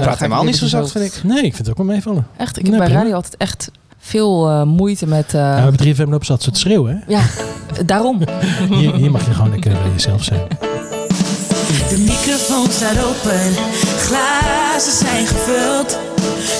[0.00, 1.20] praat helemaal niet zo zacht, vind ik.
[1.24, 2.26] Nee, ik vind het ook wel meevallen.
[2.36, 3.00] Echt, ik Nee, heb bij prima.
[3.02, 5.26] radio altijd echt veel eh, moeite met...
[5.34, 7.02] eh, Ja, bij 3FM lopen ze altijd zo te schreeuwen.
[7.06, 7.12] Hè?
[7.14, 7.22] ja,
[7.86, 8.20] daarom.
[8.70, 10.40] Hier, hier mag je gewoon lekker bij jezelf zijn.
[11.88, 13.40] De microfoon staat open,
[13.98, 15.98] glazen zijn gevuld.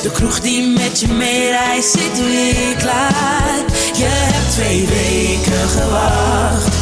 [0.03, 3.57] De kroeg die met je meereist zit weer klaar.
[3.97, 6.75] Je hebt twee weken gewacht,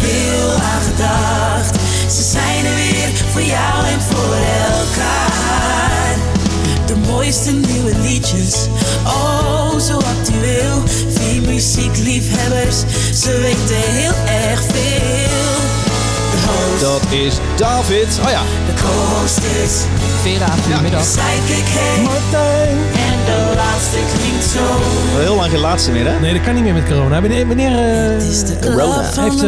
[0.00, 1.74] veel aan gedacht.
[2.12, 4.81] Ze zijn er weer voor jou en voor elkaar.
[6.92, 8.68] De mooiste nieuwe liedjes,
[9.04, 10.82] oh zo actueel.
[11.08, 12.78] Vier muziekliefhebbers,
[13.20, 14.14] ze weten heel
[14.50, 15.54] erg veel.
[16.30, 18.18] De host, Dat is David.
[18.24, 18.42] Oh ja.
[18.66, 19.82] de co-host is
[20.22, 21.04] Vera, goedemiddag.
[21.04, 22.08] Sidekick Henk.
[22.92, 24.58] En de laatste klinkt zo.
[25.12, 26.20] Wel heel lang geen laatste meer, hè?
[26.20, 27.20] Nee, dat kan niet meer met corona.
[27.20, 29.10] Wanneer, wanneer eh, Het is de Corona.
[29.20, 29.38] Heeft,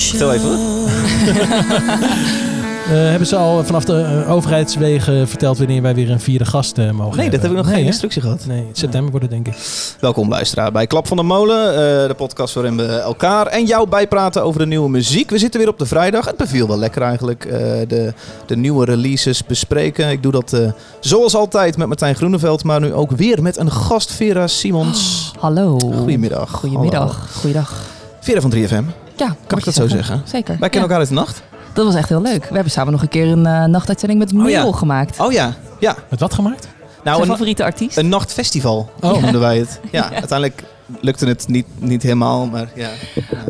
[0.00, 0.16] Show.
[0.16, 0.58] Stel even.
[2.88, 6.78] eh, hebben ze al vanaf de eh, overheidswegen verteld wanneer wij weer een vierde gast
[6.78, 8.46] eh, mogen Nee, dat heb ik nog nee, geen instructie gehad.
[8.46, 9.62] Nee, in september wordt het denk ik.
[10.00, 13.88] Welkom luisteraar bij Klap van de Molen, eh, de podcast waarin we elkaar en jou
[13.88, 15.30] bijpraten over de nieuwe muziek.
[15.30, 16.26] We zitten weer op de vrijdag.
[16.26, 17.58] Het beviel wel lekker eigenlijk, eh,
[17.88, 18.12] de,
[18.46, 20.10] de nieuwe releases bespreken.
[20.10, 23.70] Ik doe dat eh, zoals altijd met Martijn Groeneveld, maar nu ook weer met een
[23.70, 25.30] gast, Vera Simons.
[25.40, 25.78] Hallo.
[25.78, 26.50] Goedemiddag.
[26.50, 27.28] Goedemiddag.
[27.32, 27.68] Goeiedag.
[27.68, 27.82] Hallo.
[28.20, 30.22] Vera van 3FM, Ja, kan mag ik dat zo zeggen?
[30.24, 30.56] Zeker.
[30.60, 30.80] Wij kennen Ja.
[30.80, 31.42] elkaar uit de nacht.
[31.78, 32.44] Dat was echt heel leuk.
[32.48, 34.44] We hebben samen nog een keer een eh, nachtuitzending met Oh, ja.
[34.44, 35.20] Merel gemaakt.
[35.20, 35.94] Oh ja, ja.
[36.10, 36.68] Met wat gemaakt?
[37.04, 37.96] Nou, Zijn een, favoriete artiest.
[37.96, 39.22] een nachtfestival Oh.
[39.22, 39.80] noemden wij het.
[39.90, 40.62] Ja, uiteindelijk
[41.00, 42.88] lukte het niet, niet helemaal, maar ja.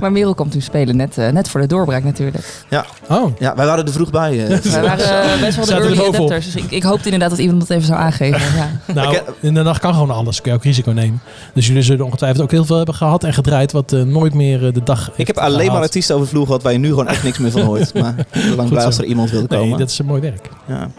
[0.01, 2.65] Maar Merel kwam toen spelen, net, eh, net voor de doorbraak natuurlijk.
[3.09, 4.47] Oh, Ja, wij waren er vroeg bij.
[4.47, 4.59] eh.
[4.59, 6.45] Wij waren eh, best wel de early adapters.
[6.53, 8.41] Dus ik, ik hoopte inderdaad dat iemand dat even zou aangeven.
[8.57, 8.71] Ja.
[8.95, 10.41] nou, in de nacht kan gewoon alles.
[10.41, 11.21] Kun je ook risico nemen.
[11.55, 14.83] Dus jullie zullen ongetwijfeld ook heel veel hebben gehad en gedraaid wat nooit meer de
[14.83, 17.23] dag Ik heb alleen maar artiesten over de vloer gehad waar je nu gewoon echt
[17.23, 17.95] niks meer van hoort.
[17.95, 18.15] Maar
[18.57, 18.87] lang blij zo.
[18.87, 19.69] als er iemand wilde komen.
[19.69, 20.49] Nee, dat is een mooi werk.
[20.67, 20.91] ja.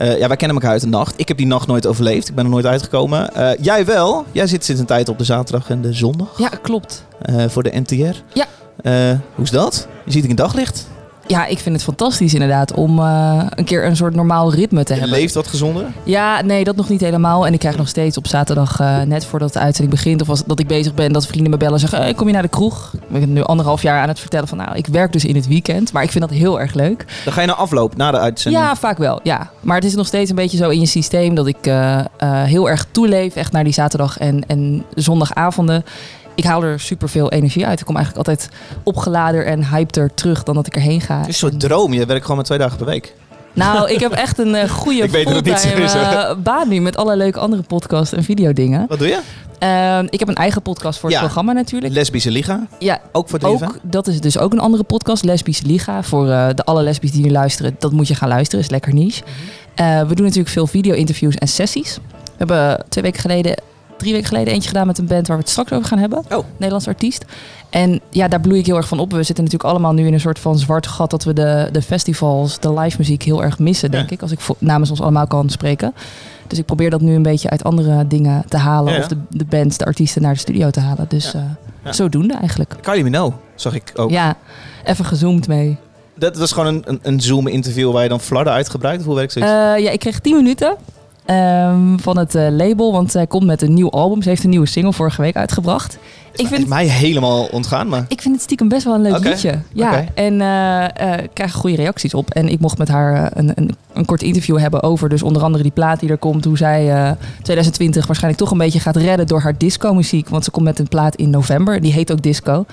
[0.00, 1.14] Eh, ja, wij kennen elkaar uit de nacht.
[1.16, 2.28] Ik heb die nacht nooit overleefd.
[2.28, 3.34] Ik ben er nooit uitgekomen.
[3.34, 4.24] Eh, jij wel.
[4.32, 7.04] Jij zit sinds een tijd op de zaterdag en de zondag ja, klopt.
[7.22, 8.16] eh, voor de NTR.
[8.32, 8.46] Ja.
[9.34, 9.88] Hoe is dat?
[10.04, 10.88] Je ziet in daglicht.
[11.30, 14.92] Ja, ik vind het fantastisch inderdaad om eh, een keer een soort normaal ritme te
[14.92, 15.10] hebben.
[15.10, 15.84] leeft wat gezonder.
[16.02, 17.46] Ja, nee, dat nog niet helemaal.
[17.46, 20.44] En ik krijg nog steeds op zaterdag, eh, net voordat de uitzending begint, of als
[20.44, 22.48] dat ik bezig ben, dat vrienden me bellen en zeggen: hey, kom je naar de
[22.48, 22.92] kroeg?
[22.94, 25.46] Ik ben nu anderhalf jaar aan het vertellen van, nou, ik werk dus in het
[25.46, 27.04] weekend, maar ik vind dat heel erg leuk.
[27.24, 28.64] Dan ga je naar afloop, na de uitzending.
[28.64, 29.20] Ja, vaak wel.
[29.22, 29.50] Ja.
[29.60, 32.04] Maar het is nog steeds een beetje zo in je systeem dat ik eh, eh,
[32.42, 35.84] heel erg toeleef echt naar die zaterdag en, en zondagavonden.
[36.40, 37.80] Ik haal er superveel energie uit.
[37.80, 38.48] Ik kom eigenlijk altijd
[38.82, 41.18] opgeladen en hyped terug dan dat ik erheen ga.
[41.18, 41.92] Het is een soort droom.
[41.92, 43.14] Je werkt gewoon maar twee dagen per week.
[43.52, 47.38] Nou, ik heb echt een eh, goede het fulltime eh, baan nu met alle leuke
[47.38, 48.86] andere podcasts en videodingen.
[48.88, 49.20] Wat doe je?
[49.58, 51.24] Ehm, ik heb een eigen podcast voor het Ja.
[51.24, 51.92] programma natuurlijk.
[51.94, 52.66] Lesbische Liga.
[52.78, 53.44] Ja, Ook voor 3FM.
[53.64, 56.02] ook, dat is dus ook een andere podcast, Lesbische Liga.
[56.02, 58.94] Voor eh, de alle lesbisch die nu luisteren, dat moet je gaan luisteren, is lekker
[58.94, 59.22] niche.
[59.74, 61.98] Eh, we doen natuurlijk veel video-interviews en sessies.
[62.22, 63.54] We hebben twee weken geleden,
[64.00, 66.18] drie weken geleden eentje gedaan met een band waar we het straks over gaan hebben.
[66.30, 66.44] Oh.
[66.52, 67.24] Nederlands artiest.
[67.70, 69.10] En ja, daar bloei ik heel erg van op.
[69.12, 71.82] We zitten natuurlijk allemaal nu in een soort van zwart gat dat we de, de
[71.82, 73.96] festivals, de live muziek heel erg missen, Ja.
[73.98, 74.22] denk ik.
[74.22, 75.94] Als ik namens ons allemaal kan spreken.
[76.46, 78.92] Dus ik probeer dat nu een beetje uit andere dingen te halen.
[78.92, 79.02] Ja, ja.
[79.04, 81.06] Of de, de bands, de artiesten naar de studio te halen.
[81.08, 81.32] Dus
[81.84, 81.92] Ja.
[81.92, 82.74] zodoende eigenlijk.
[82.80, 84.10] Kylie Minogue zag ik ook.
[84.10, 84.36] Ja,
[84.84, 85.76] even gezoomd mee.
[86.14, 89.00] Dat was gewoon een, een, een Zoom-interview waar je dan flarden uitgebruikt.
[89.00, 89.50] Of hoe werkt zoiets?
[89.52, 90.76] Eh, ja, ik kreeg 10 minuten
[91.24, 94.22] ehm, van het eh, label, want zij komt met een nieuw album.
[94.22, 95.98] Ze heeft een nieuwe single vorige week uitgebracht.
[96.32, 98.04] Ik is vind, mij helemaal ontgaan, maar...
[98.08, 99.58] ik vind het stiekem best wel een leuk liedje.
[99.72, 102.30] Ja, en eh, eh, ik krijg goede reacties op.
[102.30, 105.42] En ik mocht met haar eh, een, een, een kort interview hebben over dus onder
[105.42, 106.44] andere die plaat die er komt.
[106.44, 107.10] Hoe zij eh
[107.42, 110.28] 2020 waarschijnlijk toch een beetje gaat redden door haar disco-muziek.
[110.28, 112.64] Want ze komt met een plaat in november, die heet ook Disco.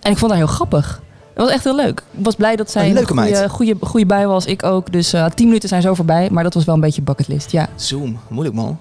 [0.00, 1.02] En ik vond haar heel grappig.
[1.34, 2.02] Dat was echt heel leuk.
[2.10, 4.46] Ik was blij dat zij Een leuke goede, goede, goede bij was.
[4.46, 4.92] Ik ook.
[4.92, 6.28] Dus eh 10 minuten zijn zo voorbij.
[6.30, 7.50] Maar dat was wel een beetje bucketlist.
[7.50, 8.78] Ja, Zoom, moeilijk man.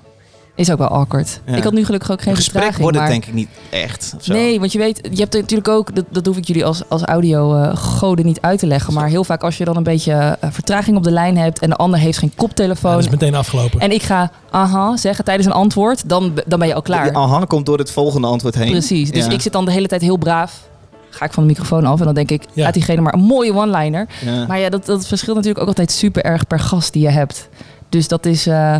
[0.56, 1.42] is ook wel awkward.
[1.46, 1.56] Ja.
[1.56, 2.84] Ik had nu gelukkig ook geen Een gesprek vertraging.
[2.84, 3.16] wordt het maar...
[3.20, 3.50] denk ik niet
[3.84, 4.14] echt.
[4.18, 4.34] Of zo.
[4.34, 7.02] Nee, want je weet, je hebt natuurlijk ook, dat, dat hoef ik jullie als, als
[7.04, 8.94] audio eh, goden niet uit te leggen.
[8.94, 11.70] Maar heel vaak als je dan een beetje eh, vertraging op de lijn hebt en
[11.70, 12.92] de ander heeft geen Ja, koptelefoon.
[12.92, 13.80] dat is meteen afgelopen.
[13.80, 17.04] en ik ga aha zeggen tijdens een antwoord, dan, dan ben je al klaar.
[17.04, 18.72] Die aha komt door het volgende antwoord heen.
[18.72, 19.12] Precies.
[19.12, 19.32] Dus Ja.
[19.32, 20.70] ik zit dan de hele tijd heel braaf.
[21.12, 22.64] Ga ik van de microfoon af en dan denk ik, Ja.
[22.64, 24.08] laat diegene maar een mooie one-liner.
[24.26, 24.46] Ja.
[24.48, 27.50] Maar ja, dat, dat verschilt natuurlijk ook altijd super erg per gast die je hebt.
[27.90, 28.76] Dus dat is eh,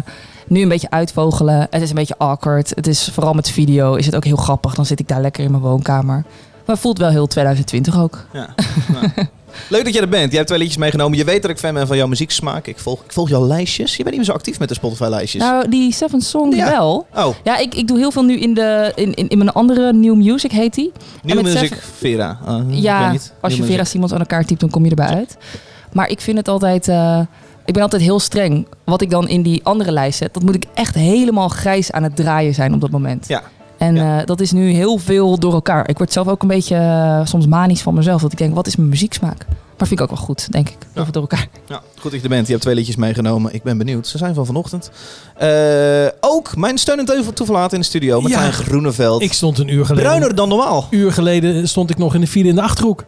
[0.48, 1.68] nu een beetje uitvogelen.
[1.70, 2.70] Het is een beetje awkward.
[2.76, 4.74] Het is vooral met video is het ook heel grappig.
[4.76, 6.24] Dan zit ik daar lekker in mijn woonkamer.
[6.66, 8.26] Maar het voelt wel heel 2020 ook.
[8.34, 8.48] Ja.
[8.94, 9.08] Nou.
[9.70, 10.26] Leuk dat jij er bent.
[10.28, 11.18] Jij hebt twee liedjes meegenomen.
[11.18, 12.68] Je weet dat ik fan ben van jouw muzieksmaak.
[12.68, 13.92] Ik volg, ik volg jouw lijstjes.
[13.92, 15.42] Je bent niet meer zo actief met de Spotify-lijstjes.
[15.42, 16.70] Nou, die Seven Songs Ja.
[16.70, 17.08] wel.
[17.16, 19.94] oh, Ja, ik, ik doe heel veel nu in, de, in, in, in mijn andere
[19.94, 20.92] New Music heet die.
[21.24, 22.40] muziek, Seven- Vera.
[22.48, 23.34] Uh, ik ja, weet niet.
[23.42, 23.86] als je Nieuwe Vera.
[23.88, 25.38] Simons aan elkaar typt, dan kom je erbij uit.
[25.94, 26.88] Maar ik vind het altijd...
[26.88, 27.20] eh,
[27.66, 28.68] ik ben altijd heel streng.
[28.86, 32.04] Wat ik dan in die andere lijst zet, dat moet ik echt helemaal grijs aan
[32.04, 33.28] het draaien zijn op dat moment.
[33.28, 33.42] Ja.
[33.82, 34.20] En Ja.
[34.20, 35.90] eh, dat is nu heel veel door elkaar.
[35.90, 38.22] Ik word zelf ook een beetje eh, soms manisch van mezelf.
[38.22, 39.46] Dat ik denk, wat is mijn muzieksmaak?
[39.78, 40.78] Maar vind ik ook wel goed, denk ik.
[40.94, 41.48] Heel veel door elkaar.
[41.68, 42.46] Ja, goed dat je er bent.
[42.46, 43.54] Je hebt twee liedjes meegenomen.
[43.54, 44.08] Ik ben benieuwd.
[44.08, 44.92] Ze zijn van vanochtend.
[45.38, 45.50] Eh,
[46.20, 48.22] ook mijn steun en teugel toeverlaten in de studio.
[48.22, 48.42] Met Ja.
[48.42, 49.22] Martijn Groeneveld.
[49.22, 50.10] Ik stond een uur geleden.
[50.10, 50.88] Bruiner dan normaal.
[50.90, 53.04] uur geleden stond ik nog in de file in de Achterhoek.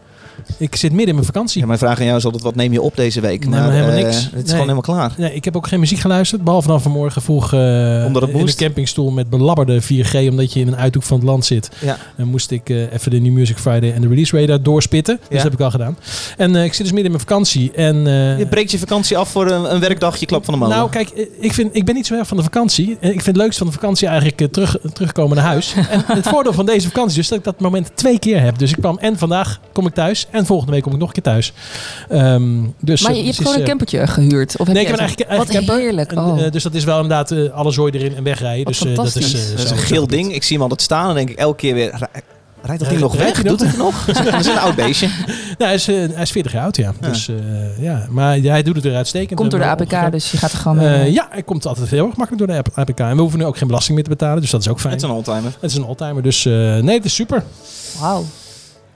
[0.57, 1.62] Ik zit midden in mijn vakantie.
[1.62, 3.45] Ja, mijn vraag aan jou is altijd, wat neem je op deze week?
[3.48, 4.16] Nee, maar helemaal eh, niks.
[4.16, 4.44] Het is Nee.
[4.44, 5.13] gewoon helemaal klaar.
[5.18, 6.44] Nee, ik heb ook geen muziek geluisterd.
[6.44, 8.57] Behalve dan vanmorgen vroeg eh, Omdat het in moest?
[8.57, 10.30] de campingstoel met belabberde 4G.
[10.30, 11.69] Omdat je in een uithoek van het land zit.
[11.81, 11.98] Ja.
[12.18, 15.16] En moest ik eh, even de New Music Friday en de Release Radar doorspitten.
[15.18, 15.36] Dus Ja.
[15.36, 15.98] dat heb ik al gedaan.
[16.38, 17.72] En ik zit dus midden in mijn vakantie.
[17.72, 17.96] En,
[18.38, 20.75] Je breekt je vakantie af voor een, een werkdagje klap van de molen.
[20.78, 22.92] nou, kijk, ik, vind, ik ben niet zo erg van de vakantie.
[22.92, 25.74] Ik vind het leukst van de vakantie eigenlijk terug, terugkomen naar huis.
[25.89, 28.57] en het voordeel van deze vakantie is dus dat ik dat moment twee keer heb.
[28.57, 31.14] Dus ik kwam en vandaag kom ik thuis en volgende week kom ik nog een
[31.14, 31.54] keer thuis.
[32.10, 32.44] Ehm,
[32.80, 34.58] dus, Maar je, eh, je hebt is, gewoon een eh, campertje gehuurd?
[34.58, 35.78] Of heb Nee, ik jij heb een eigen, eigen Wat camper.
[35.84, 36.12] heerlijk.
[36.12, 36.46] En, Oh.
[36.46, 38.64] eh, dus dat is wel inderdaad eh, alle zooi erin en wegrijden.
[38.64, 40.34] Wat Dus eh, dat is, eh, dat is een geel ding.
[40.34, 41.90] Ik zie hem altijd staan en denk ik elke keer weer...
[41.92, 42.22] "Rij-
[42.66, 43.42] Rijdt dat ding nog weg?
[43.44, 44.06] Doet het nog?
[44.32, 45.08] Dat is een oud beestje.
[45.58, 46.94] Nou, hij, is, eh, hij is 40 jaar oud, ja.
[47.02, 47.08] Ja.
[47.08, 47.36] Dus, eh,
[47.84, 48.06] ja.
[48.10, 49.40] Maar ja, hij doet het weer uitstekend.
[49.40, 50.88] Komt door de APK, dus je gaat er gewoon mee.
[50.88, 53.00] Eh, ja, hij komt altijd heel erg makkelijk door de APK.
[53.00, 54.94] En we hoeven nu ook geen belasting meer te betalen, dus dat is ook fijn.
[54.94, 55.52] Het is een oldtimer.
[55.60, 57.44] Het is een oldtimer, dus eh, nee, het is super.
[58.00, 58.26] Wauw.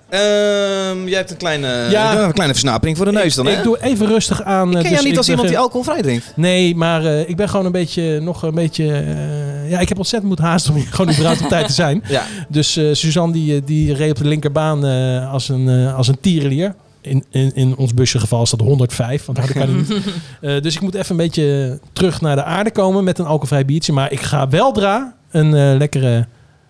[0.09, 2.23] Ehm, jij hebt een kleine, Ja.
[2.23, 3.57] een kleine versnapering voor de neus dan, ik, hè?
[3.57, 4.69] ik doe even rustig aan.
[4.69, 6.33] Ik eh, ken dus jou niet ik als iemand die alcoholvrij drinkt.
[6.35, 8.91] Nee, maar eh, ik ben gewoon een beetje, nog een beetje...
[8.91, 12.03] eh, ja, ik heb ontzettend moeten haasten om hier gewoon überhaupt op tijd te zijn.
[12.07, 12.23] Ja.
[12.47, 14.83] Dus Suzanne die, die reed op de linkerbaan
[15.31, 16.73] als, een, als een tierenlier.
[17.01, 19.77] In, in, in ons busje geval is dat 105, want harder kan hij
[20.41, 20.63] niet.
[20.63, 23.93] Dus ik moet even een beetje terug naar de aarde komen met een alcoholvrij biertje.
[23.93, 26.27] Maar ik ga weldra een lekkere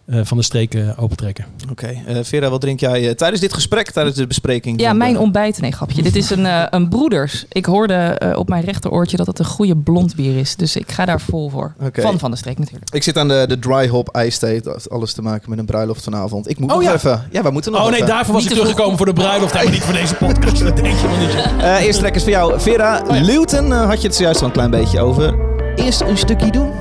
[0.10, 1.46] van de streken opentrekken.
[1.72, 1.88] Oké.
[2.06, 4.80] Eh, Vera, wat drink jij eh, tijdens dit gesprek, tijdens de bespreking?
[4.82, 5.62] Ja, van mijn de- ontbijt.
[5.62, 6.02] Nee, grapje.
[6.04, 7.46] Dit is een, eh, een broeders.
[7.50, 10.56] Ik hoorde eh, op mijn rechteroortje dat het een goede blond bier is.
[10.56, 11.74] Dus ik ga daar vol voor.
[11.94, 12.94] Van Van de Streek natuurlijk.
[12.94, 14.62] Ik zit aan de, de dry hop ijs thee.
[14.62, 16.50] Dat heeft alles te maken met een bruiloft vanavond.
[16.50, 16.94] Ik moet Oh, nog ja.
[16.94, 17.28] even.
[17.32, 18.08] Ja, we moeten nog Oh nee, even.
[18.08, 19.54] daarvoor was Niet ik te teruggekomen voor de bruiloft.
[19.54, 20.60] maar niet voor deze podcast.
[20.64, 21.62] Dat denk je wel niet.
[21.64, 22.60] Eh eerst trekkers voor jou.
[22.60, 23.22] Vera, Oh, ja.
[23.24, 25.36] Luton eh, had je het zojuist al een klein beetje over.
[25.76, 26.72] Eerst een stukje doen.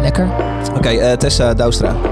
[0.00, 0.28] Lekker.
[0.76, 2.09] Oké, eh, Tessa Douwstra.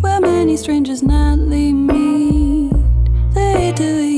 [0.00, 2.72] Where many strangers nightly meet.
[3.34, 4.11] They do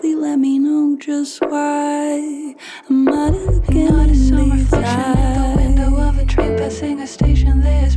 [0.00, 2.54] and let me know just why
[2.88, 7.00] I'm out of looking Not a summer reflection at the window of a train passing
[7.00, 7.60] a station.
[7.60, 7.96] There's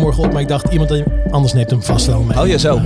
[0.00, 2.38] vanmorgen op, maar ik dacht iemand anders neemt hem vast wel mee.
[2.40, 2.80] Oh ja, zo.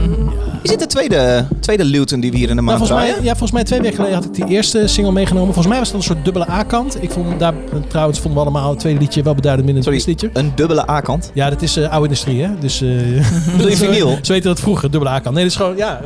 [0.63, 3.09] Is dit de tweede, tweede Luton die we hier in de Nou, maand volgens, mij,
[3.09, 3.25] draaien?
[3.25, 5.47] ja, volgens mij twee weken geleden had ik die eerste single meegenomen.
[5.55, 7.03] Volgens mij was dat een soort dubbele A-kant.
[7.03, 7.55] Ik vond daar,
[7.89, 10.49] trouwens vonden we allemaal het tweede liedje wel beduidend minder dan het Sorry, eerste liedje.
[10.51, 11.31] een dubbele A-kant.
[11.35, 12.49] Ja, dat is eh, oude industrie, hè?
[12.61, 12.89] Dus, eh
[13.57, 14.19] Bedoel je vinyl?
[14.23, 15.35] Ze weten dat vroeger, dubbele A-kant.
[15.35, 16.01] Nee, dat is gewoon, ja...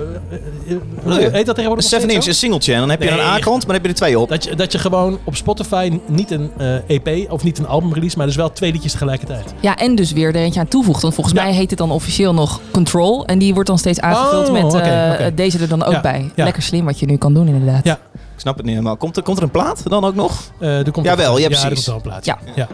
[0.68, 2.72] heet dat tegenwoordig Een nog 7 steeds inch, een singeltje.
[2.72, 3.18] En dan heb je Nee.
[3.18, 4.28] een A-kant, maar dan heb je er twee op.
[4.28, 7.92] Dat je, dat je gewoon op Spotify niet een eh, EP of niet een album
[7.92, 9.54] release, maar dus wel twee liedjes tegelijkertijd.
[9.60, 11.02] Ja, en dus weer er eentje aan toevoegt.
[11.02, 11.42] Want volgens Ja.
[11.42, 13.26] mij heet het dan officieel nog Control.
[13.26, 16.30] En die wordt dan steeds aangevuld Oh, met eh, deze er dan ook Ja, bij.
[16.34, 16.44] ja.
[16.44, 17.84] Lekker slim wat je nu kan doen inderdaad.
[17.84, 17.98] Ja.
[18.14, 18.96] Ik snap het niet helemaal.
[18.96, 20.40] Komt er, komt er een plaat dan ook nog?
[20.60, 21.68] Eh, er komt Jawel, ook- ja, er precies.
[21.72, 22.34] komt wel een plaatje.
[22.46, 22.52] Ja.
[22.54, 22.68] ja.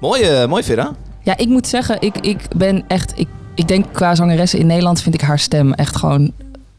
[0.00, 0.92] Mooi, eh, mooi Vera.
[1.22, 3.12] Ja, ik moet zeggen, ik, ik ben echt...
[3.16, 6.32] Ik, ik denk qua zangeressen in Nederland vind ik haar stem echt gewoon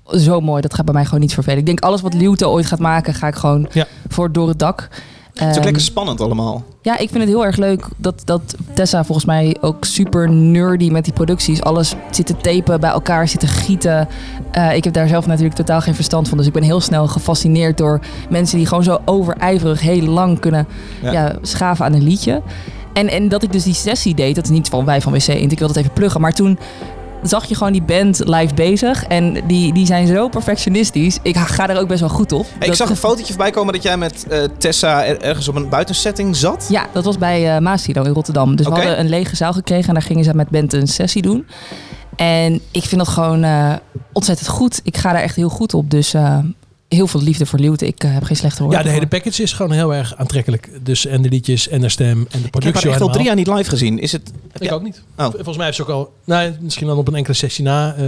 [0.07, 0.62] zo mooi.
[0.62, 1.60] Dat gaat bij mij gewoon niet vervelen.
[1.60, 3.86] Ik denk alles wat Liute ooit gaat maken, ga ik gewoon Ja.
[4.07, 4.89] voor door het dak.
[5.33, 6.63] Het is ook Ehm, lekker spannend allemaal.
[6.81, 10.89] Ja, ik vind het heel erg leuk dat, dat Tessa volgens mij ook super nerdy
[10.89, 11.62] met die producties.
[11.62, 14.07] Alles zit te tapen, bij elkaar zitten gieten.
[14.51, 16.38] Eh, ik heb daar zelf natuurlijk totaal geen verstand van.
[16.38, 20.67] Dus ik ben heel snel gefascineerd door mensen die gewoon zo overijverig heel lang kunnen
[21.01, 21.12] Ja.
[21.12, 21.36] ja.
[21.41, 22.41] schaven aan een liedje.
[22.93, 25.27] En, en dat ik dus die sessie deed, dat is niet van wij van WC
[25.27, 26.22] Eend, ik wil dat even pluggen.
[26.22, 26.60] Maar toen
[27.24, 29.03] zag je gewoon die band live bezig.
[29.06, 31.20] En die, die zijn zo perfectionistisch.
[31.22, 32.46] Ik ga er ook best wel goed op.
[32.60, 35.56] Hey, ik zag een fotootje voorbij komen dat jij met eh, Tessa er- ergens op
[35.56, 36.65] een buitensetting zat.
[36.70, 38.56] Ja, dat was bij eh Maasilo in Rotterdam.
[38.56, 41.22] Dus we hadden een lege zaal gekregen en daar gingen ze met band een sessie
[41.22, 41.46] doen.
[42.15, 43.74] En ik vind dat gewoon eh,
[44.12, 44.80] ontzettend goed.
[44.84, 45.89] Ik ga daar echt heel goed op.
[45.92, 46.13] Dus
[46.93, 47.88] heel veel liefde voor Luwte.
[47.88, 48.79] Ik eh, heb geen slechte woorden.
[48.79, 50.69] Ja, de hele package is gewoon heel erg aantrekkelijk.
[50.83, 52.89] Dus en de liedjes en de stem en de Ik heb haar productie.
[52.89, 54.00] echt al drie jaar niet live gezien.
[54.00, 54.31] Is het...
[54.53, 54.73] Ik Ja.
[54.73, 55.01] ook niet.
[55.17, 55.25] Oh.
[55.31, 56.13] Volgens mij heeft ze ook al...
[56.23, 57.93] Nou, misschien dan op een enkele sessie na.
[57.95, 58.03] ehm,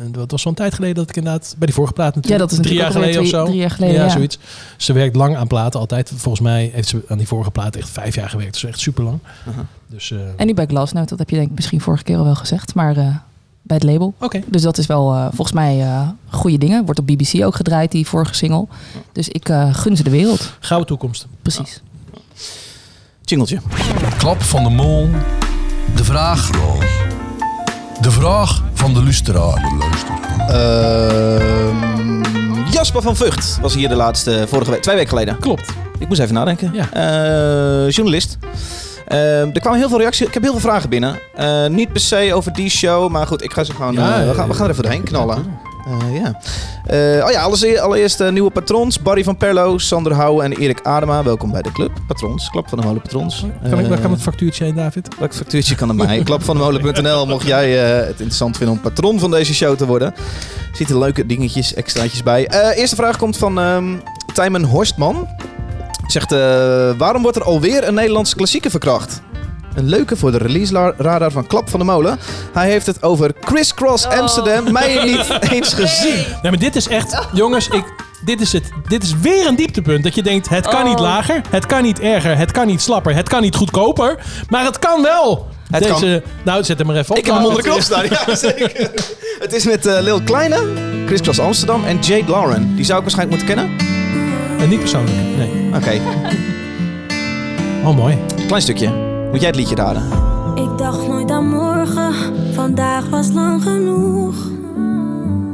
[0.00, 1.54] en dat was zo'n tijd geleden dat ik inderdaad...
[1.58, 2.42] Bij die vorige plaat natuurlijk.
[2.42, 3.44] Ja, dat is drie jaar geleden of zo.
[3.44, 4.10] drie- jaar geleden, Ja, ja.
[4.10, 4.38] zoiets.
[4.76, 6.12] Ze werkt lang aan platen altijd.
[6.16, 8.52] Volgens mij heeft ze aan die vorige plaat echt vijf jaar gewerkt.
[8.52, 9.18] Dus echt super lang.
[9.86, 12.24] Dus eh, En nu bij Glassnote, dat heb je denk ik misschien vorige keer al
[12.24, 12.74] wel gezegd.
[12.74, 13.06] Maar eh,
[13.66, 14.14] bij het label.
[14.20, 14.42] oké.
[14.46, 16.84] Dus dat is wel eh, volgens mij eh goede dingen.
[16.84, 18.66] Wordt op BBC ook gedraaid, die vorige single.
[19.12, 20.52] Dus ik eh, gun ze de wereld.
[20.60, 21.26] Gouden toekomst.
[21.42, 21.82] Precies.
[23.22, 23.58] Jingeltje.
[24.18, 25.08] Klap van de mol.
[25.96, 26.50] De vraag.
[28.00, 29.72] De vraag van de luisteraar.
[30.48, 32.22] Ehm,
[32.70, 35.38] Jasper van Vught was hier de laatste, vorige week, twee weken geleden.
[35.38, 35.72] Klopt.
[35.98, 36.70] Ik moest even nadenken.
[36.72, 36.92] Ja.
[36.92, 38.38] Eh, journalist.
[39.06, 40.26] Ehm, er kwamen heel veel reacties.
[40.26, 41.18] Ik heb heel veel vragen binnen.
[41.34, 43.92] Eh, niet per se over die show, maar goed, ik ga ze gewoon.
[43.92, 45.44] Ja, eh, we, gaan, we gaan er even doorheen knallen.
[45.84, 46.40] Eh, ja.
[46.86, 49.02] Eh, oh ja, allereerst, allereerst eh, nieuwe patrons.
[49.02, 51.22] Barry van Perlo, Sander Houwe en Erik Adema.
[51.22, 51.90] Welkom bij de club.
[52.06, 52.50] Patrons.
[52.50, 53.44] Klap van de molen patrons.
[53.70, 55.08] Kan, ik, waar kan het factuurtje heen, David?
[55.18, 56.22] Welk factuurtje kan er mij?
[56.22, 60.14] Klapvandemolen.nl mocht jij het interessant vinden om patron van deze show te worden.
[60.14, 62.48] Er zitten leuke dingetjes, extraatjes bij.
[62.74, 63.84] Eerste vraag komt van ehm
[64.34, 65.28] Tijmen Horstman.
[66.06, 66.38] Zegt, eh,
[66.98, 69.20] waarom wordt er alweer een Nederlandse klassieker verkracht?
[69.74, 72.18] Een leuke voor de release radar van Klap van de Molen.
[72.52, 74.72] Hij heeft het over Criss Cross Amsterdam.
[74.72, 76.14] Mij niet eens gezien.
[76.14, 77.18] Nee, maar dit is echt...
[77.32, 77.84] Jongens, ik,
[78.24, 80.02] dit, is het, dit is weer een dieptepunt.
[80.04, 81.00] Dat je denkt, het kan niet Oh.
[81.00, 81.40] lager.
[81.50, 82.36] Het kan niet erger.
[82.36, 83.14] Het kan niet slapper.
[83.14, 84.18] Het kan niet goedkoper.
[84.48, 85.46] Maar het kan wel.
[85.70, 87.16] Het Deze, Nou, zet hem maar even op.
[87.16, 88.90] Ik heb hem onder de knop staan, ja zeker.
[89.38, 90.60] Het is met eh, Lil Kleine,
[91.06, 92.74] Criss Cross Amsterdam en Jade Lauren.
[92.76, 93.83] Die zou ik waarschijnlijk moeten kennen.
[94.64, 95.16] En niet persoonlijk.
[95.36, 95.50] Nee.
[95.74, 96.00] Oké,
[97.84, 98.18] Oh, mooi.
[98.46, 98.88] klein stukje.
[99.30, 100.02] Moet jij het liedje raden?
[100.54, 102.12] Ik dacht nooit aan morgen,
[102.54, 104.34] vandaag was lang genoeg.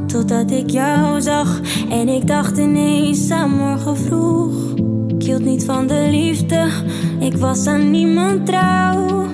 [0.06, 4.52] Totdat ik jou zag en ik dacht ineens aan morgen vroeg.
[5.08, 6.68] Ik hield niet van de liefde,
[7.20, 9.26] ik was aan niemand trouw.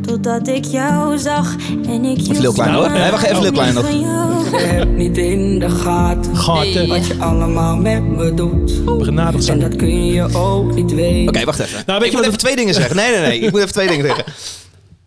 [0.00, 1.54] Totdat ik jou zag
[1.86, 2.90] en ik hield Lil Kleine, hoor.
[2.90, 4.41] Nee, wacht even, van jou.
[4.52, 6.88] Je hebt niet in de gaten Gaten.
[6.88, 8.84] wat je allemaal met me doet.
[8.98, 9.60] Begenadigd En zijn.
[9.60, 11.28] dat kun je ook niet weten.
[11.36, 11.82] Oké, wacht even.
[11.86, 12.96] Nou, weet ik je moet even twee dingen zeggen.
[12.96, 13.38] Nee, nee, nee.
[13.46, 14.24] Ik moet even twee dingen zeggen.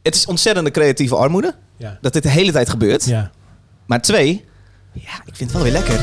[0.03, 1.55] Het is ontzettende creatieve armoede.
[1.77, 1.97] Ja.
[2.01, 3.05] Dat dit de hele tijd gebeurt.
[3.05, 3.31] Ja.
[3.85, 4.45] Maar twee,
[4.93, 5.99] ja, ik vind het wel weer lekker.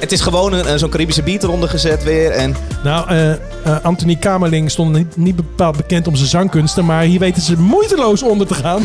[0.00, 2.30] Het is gewoon een, zo'n Caribische beat eronder gezet weer.
[2.30, 3.38] En Nou, eh, eh,
[3.82, 8.22] Anthony Kamerling stond niet, niet bepaald bekend om zijn zangkunsten, maar hier weten ze moeiteloos
[8.22, 8.82] onder te gaan.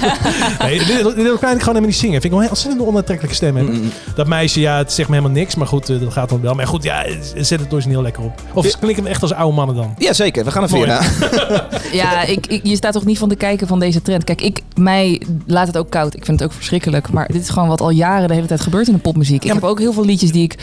[0.60, 2.22] nee, dit, kan ik gewoon helemaal niet zingen.
[2.22, 3.75] Vind ik wel een ontzettend onaantrekkelijke stem hebben.
[3.75, 6.41] Mm, Dat meisje, ja, het zegt me helemaal niks, maar goed, eh, dat gaat dan
[6.41, 6.53] wel.
[6.53, 7.05] Maar goed, ja,
[7.36, 8.41] zet het origineel lekker op.
[8.53, 9.95] Of klinken echt als oude mannen dan.
[9.98, 10.43] ja, zeker.
[10.45, 11.01] We gaan er via.
[11.91, 14.24] Ja, ik, ik, je staat toch niet van te kijken van deze trend.
[14.24, 16.15] Kijk, ik, mij laat het ook koud.
[16.15, 17.12] Ik vind het ook verschrikkelijk.
[17.12, 19.43] Maar dit is gewoon wat al jaren de hele tijd gebeurt in de popmuziek.
[19.43, 20.55] Ik heb ook heel veel liedjes die ik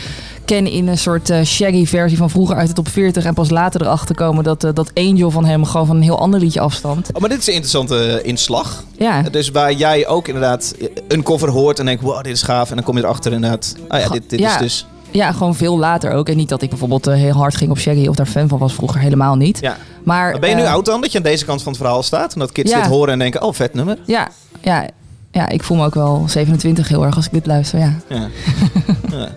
[0.45, 3.25] ken in een soort eh, shaggy versie van vroeger uit de top 40.
[3.25, 6.19] En pas later erachter komen dat, eh, dat Angel van hem gewoon van een heel
[6.19, 7.09] ander liedje afstamt.
[7.13, 8.83] Oh, maar dit is een interessante eh, inslag.
[8.97, 10.75] Ja, Dus waar jij ook inderdaad
[11.07, 12.69] een cover hoort en denkt, wow, dit is gaaf.
[12.69, 14.53] En dan kom je erachter inderdaad, oh ja, dit, dit Ja.
[14.53, 14.85] is dus...
[15.11, 16.29] ja, gewoon veel later ook.
[16.29, 18.73] En niet dat ik bijvoorbeeld heel hard ging op shaggy of daar fan van was
[18.73, 18.99] vroeger.
[18.99, 19.59] Helemaal niet.
[19.61, 19.77] Ja.
[20.03, 22.03] Maar, Maar ben je nu oud dan, dat je aan deze kant van het verhaal
[22.03, 22.33] staat?
[22.33, 22.79] En dat kids Ja.
[22.81, 23.97] dit horen en denken, oh, vet nummer.
[24.05, 24.27] Ja,
[24.61, 24.87] ja,
[25.31, 27.79] ja, ik voel me ook wel 27 heel erg als ik dit luister.
[27.79, 27.93] Ja.
[28.09, 28.27] Ja.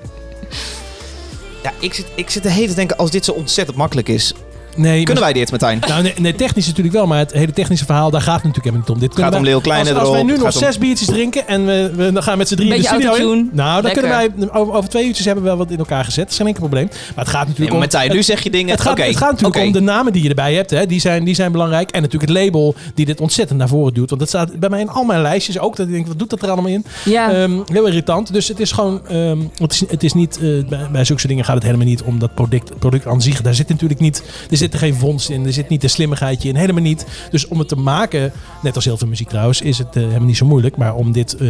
[1.66, 1.72] ja.
[1.80, 4.34] Ik zit, ik zit de hele te denken, als dit zo ontzettend makkelijk is,
[4.76, 5.78] Nee, kunnen maar- wij dit, Martijn?
[5.88, 8.74] Nou, nee, nee, technisch natuurlijk wel, maar het hele technische verhaal, daar gaat het natuurlijk
[8.76, 9.08] helemaal niet om.
[9.08, 11.48] Dit gaat om wij- Lil Kleine als, als wij nu nog om- zes biertjes drinken
[11.48, 13.50] en we, we dan gaan met z'n drieën de Beetje studio in.
[13.52, 14.02] Nou, dan Lekker.
[14.02, 14.10] kunnen
[14.48, 16.22] wij over, over twee uurtjes hebben we wel wat in elkaar gezet.
[16.22, 16.86] Dat is geen enkel probleem.
[16.86, 17.78] Maar het gaat Nee, natuurlijk om...
[17.78, 18.70] Martijn, nu zeg je dingen...
[18.70, 20.70] Het gaat, Oké, het gaat natuurlijk om de namen die je erbij hebt.
[20.70, 20.86] Hè.
[20.86, 21.90] Die, zijn, die zijn belangrijk.
[21.90, 24.08] En natuurlijk het label die dit ontzettend naar voren duwt.
[24.08, 25.76] Want dat staat bij mij in al mijn lijstjes ook.
[25.76, 26.84] Dat ik denk, wat doet dat er allemaal in?
[27.04, 27.32] Ja.
[27.32, 28.32] Ehm, heel irritant.
[28.32, 29.00] Dus het is gewoon...
[29.08, 30.38] ehm, het, is, het is niet...
[30.42, 33.42] eh, bij, bij zulke dingen gaat het helemaal niet om dat product, product aan zich.
[33.42, 34.22] Daar zit natuurlijk niet...
[34.50, 35.46] Er zit er geen vondst in.
[35.46, 36.56] Er zit niet een slimmigheidje in.
[36.56, 37.06] Helemaal niet.
[37.30, 38.32] Dus om het te maken,
[38.62, 40.76] net als heel veel muziek trouwens, is het eh, helemaal niet zo moeilijk.
[40.76, 41.48] Maar om dit eh,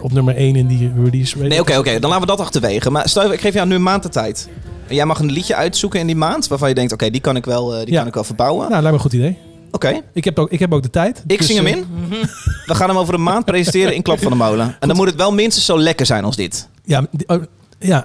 [0.00, 1.38] op nummer 1 in die release...
[1.38, 1.98] Nee, oké, oké.
[1.98, 2.90] Dan laten we dat achterwege.
[2.90, 4.48] Maar stel, ik geef jou nu een maand de tijd.
[4.88, 7.44] Jij mag een liedje uitzoeken in die maand waarvan je denkt, oké, die kan ik
[7.44, 7.98] wel, eh, die Ja.
[7.98, 8.60] kan ik wel verbouwen.
[8.70, 9.38] Nou, lijkt me een goed idee.
[9.70, 11.22] Oké, Ik heb ook, ik heb ook de tijd.
[11.26, 11.84] ik Dus, zing hem eh, in.
[12.66, 14.76] We gaan hem over een maand presenteren in Klap van de Molen.
[14.80, 16.68] En dan moet het wel minstens zo lekker zijn als dit.
[16.84, 17.42] Ja, oh,
[17.80, 18.04] ja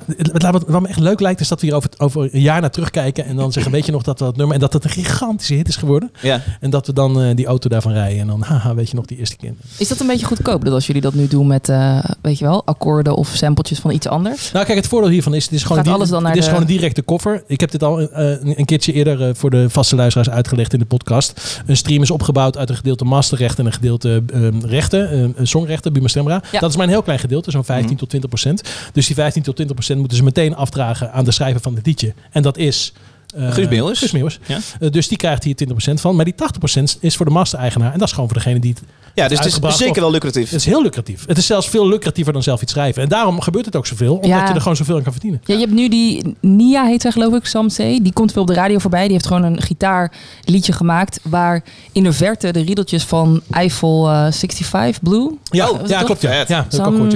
[0.51, 2.71] wat wat me echt leuk lijkt is dat we hier over, over een jaar naar
[2.71, 4.89] terugkijken en dan zeggen, weet je nog dat we dat nummer en dat het een
[4.89, 6.41] gigantische hit is geworden Ja.
[6.59, 9.05] en dat we dan eh, die auto daarvan rijden en dan, haha, weet je nog
[9.05, 9.53] die eerste keer.
[9.77, 10.63] Is dat een beetje goedkoop?
[10.65, 13.91] Dat als jullie dat nu doen met, eh, weet je wel, akkoorden of sampletjes van
[13.91, 14.51] iets anders?
[14.51, 16.31] Nou, kijk, het voordeel hiervan is, het is gewoon, Gaat een di- alles dan naar
[16.31, 17.43] het is de- gewoon een directe koffer.
[17.47, 20.85] Ik heb dit al eh, een, keertje eerder voor de vaste luisteraars uitgelegd in de
[20.85, 21.61] podcast.
[21.65, 25.47] Een stream is opgebouwd uit een gedeelte masterrechten en een gedeelte ehm, rechten, eh, een
[25.47, 26.41] songrechten, Buma Stemra.
[26.51, 26.59] Ja.
[26.59, 27.99] Dat is maar een heel klein gedeelte, zo'n 15 Mhm.
[27.99, 28.61] tot 20 procent.
[28.93, 31.85] Dus die 15 tot 20 procent moeten ze meteen afdragen aan de schrijver van het
[31.85, 32.13] liedje.
[32.31, 32.93] En dat is...
[33.35, 33.99] eh, Guus Meeuwis.
[33.99, 34.39] Guus Meeuwis.
[34.45, 34.59] Ja.
[34.79, 36.15] Eh, dus die krijgt hier 20% van.
[36.15, 37.93] Maar die 80% is voor de master-eigenaar.
[37.93, 38.81] En dat is gewoon voor degene die het
[39.15, 40.49] Ja, dus het is zeker of- wel lucratief.
[40.49, 41.23] het is heel lucratief.
[41.27, 43.01] Het is zelfs veel lucratiever dan zelf iets schrijven.
[43.03, 44.13] En daarom gebeurt het ook zoveel.
[44.15, 44.47] Omdat Ja.
[44.47, 45.41] je er gewoon zoveel aan kan verdienen.
[45.45, 48.01] Ja, je hebt nu die Nia heet zij geloof ik, Samsei.
[48.01, 49.03] Die komt veel op de radio voorbij.
[49.03, 54.31] Die heeft gewoon een gitaarliedje gemaakt waar in de verte de riedeltjes van Eiffel eh,
[54.31, 55.31] 65 Blue.
[55.43, 56.21] Ja, het ja klopt.
[56.21, 57.11] Ja, ja dat ook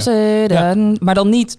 [0.48, 0.76] ja.
[1.00, 1.58] Maar dan niet.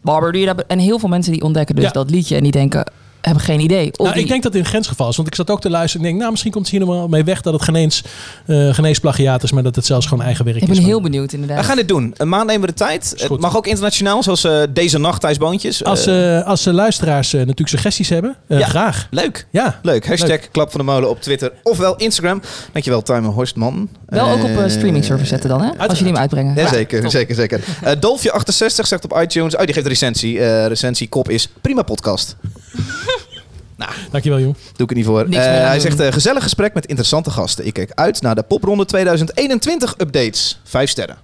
[0.66, 1.90] En heel veel mensen die ontdekken dus Ja.
[1.90, 3.90] dat liedje en die denken, hebben geen idee.
[3.92, 5.16] Nou, die- ik denk dat het in grensgeval is.
[5.16, 7.08] Want ik zat ook te luisteren en denk, nou, misschien komt het hier nog wel
[7.08, 8.02] mee weg dat het geen eens,
[8.46, 10.68] eh, geen eens plagiaat is, maar dat het zelfs gewoon eigen werk ik is.
[10.68, 11.58] ben van- heel benieuwd inderdaad.
[11.58, 12.14] We gaan dit doen.
[12.16, 13.14] Een maand nemen we de tijd.
[13.16, 15.84] Het mag ook internationaal, zoals eh, deze nacht Thijs Boontjes.
[15.84, 18.66] Als, Eh, als luisteraars natuurlijk suggesties hebben, eh, Ja.
[18.66, 19.06] graag.
[19.10, 19.46] leuk.
[19.50, 19.78] Ja.
[19.82, 20.06] Leuk.
[20.06, 22.40] Hashtag Klap van de Molen op Twitter ofwel Instagram.
[22.72, 23.88] Dankjewel, Timer Horstman.
[24.06, 25.70] Wel ook op streaming service zetten dan, hè?
[25.78, 26.54] Als jullie hem uitbrengen.
[26.54, 27.10] Ja, Ja, zeker, top.
[27.10, 27.60] zeker, zeker.
[27.82, 29.54] Eh Dolfje68 zegt op iTunes...
[29.56, 30.40] Oh, die geeft een recensie.
[30.40, 32.36] Eh recensie kop is prima podcast.
[34.10, 34.54] Dankjewel, jong.
[34.54, 35.24] Doe ik het niet voor.
[35.24, 37.66] Eh, hij zegt eh, gezellig gesprek met interessante gasten.
[37.66, 40.60] Ik kijk uit naar de popronde 2021 updates.
[40.64, 41.16] Vijf sterren.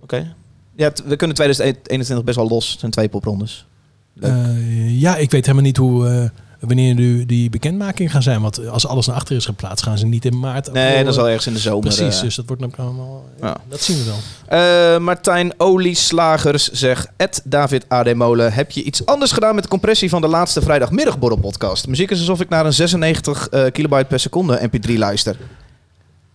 [0.00, 0.34] Oké.
[0.76, 2.70] Ja, we kunnen 2021 best wel los.
[2.70, 3.66] Het zijn twee poprondes.
[4.14, 4.32] Leuk.
[4.32, 6.30] Eh, ja, ik weet helemaal niet hoe, eh,
[6.60, 8.40] wanneer nu die bekendmaking gaan zijn.
[8.40, 10.72] Want als alles naar achter is geplaatst, gaan ze niet in maart.
[10.72, 11.80] nee, dat is eh, ergens in de zomer.
[11.80, 12.22] Precies, eh.
[12.22, 13.24] dus dat wordt ook allemaal...
[13.40, 13.56] Ja.
[13.68, 14.18] Dat zien we wel.
[14.58, 17.08] Eh, Martijn Olieslagers zegt...
[17.16, 20.62] Ed David AD Molen, heb je iets anders gedaan met de compressie van de laatste
[20.62, 21.86] vrijdagmiddagborrel podcast?
[21.86, 25.36] Muziek is alsof ik naar een 96 eh, kilobyte per seconde mp3 luister.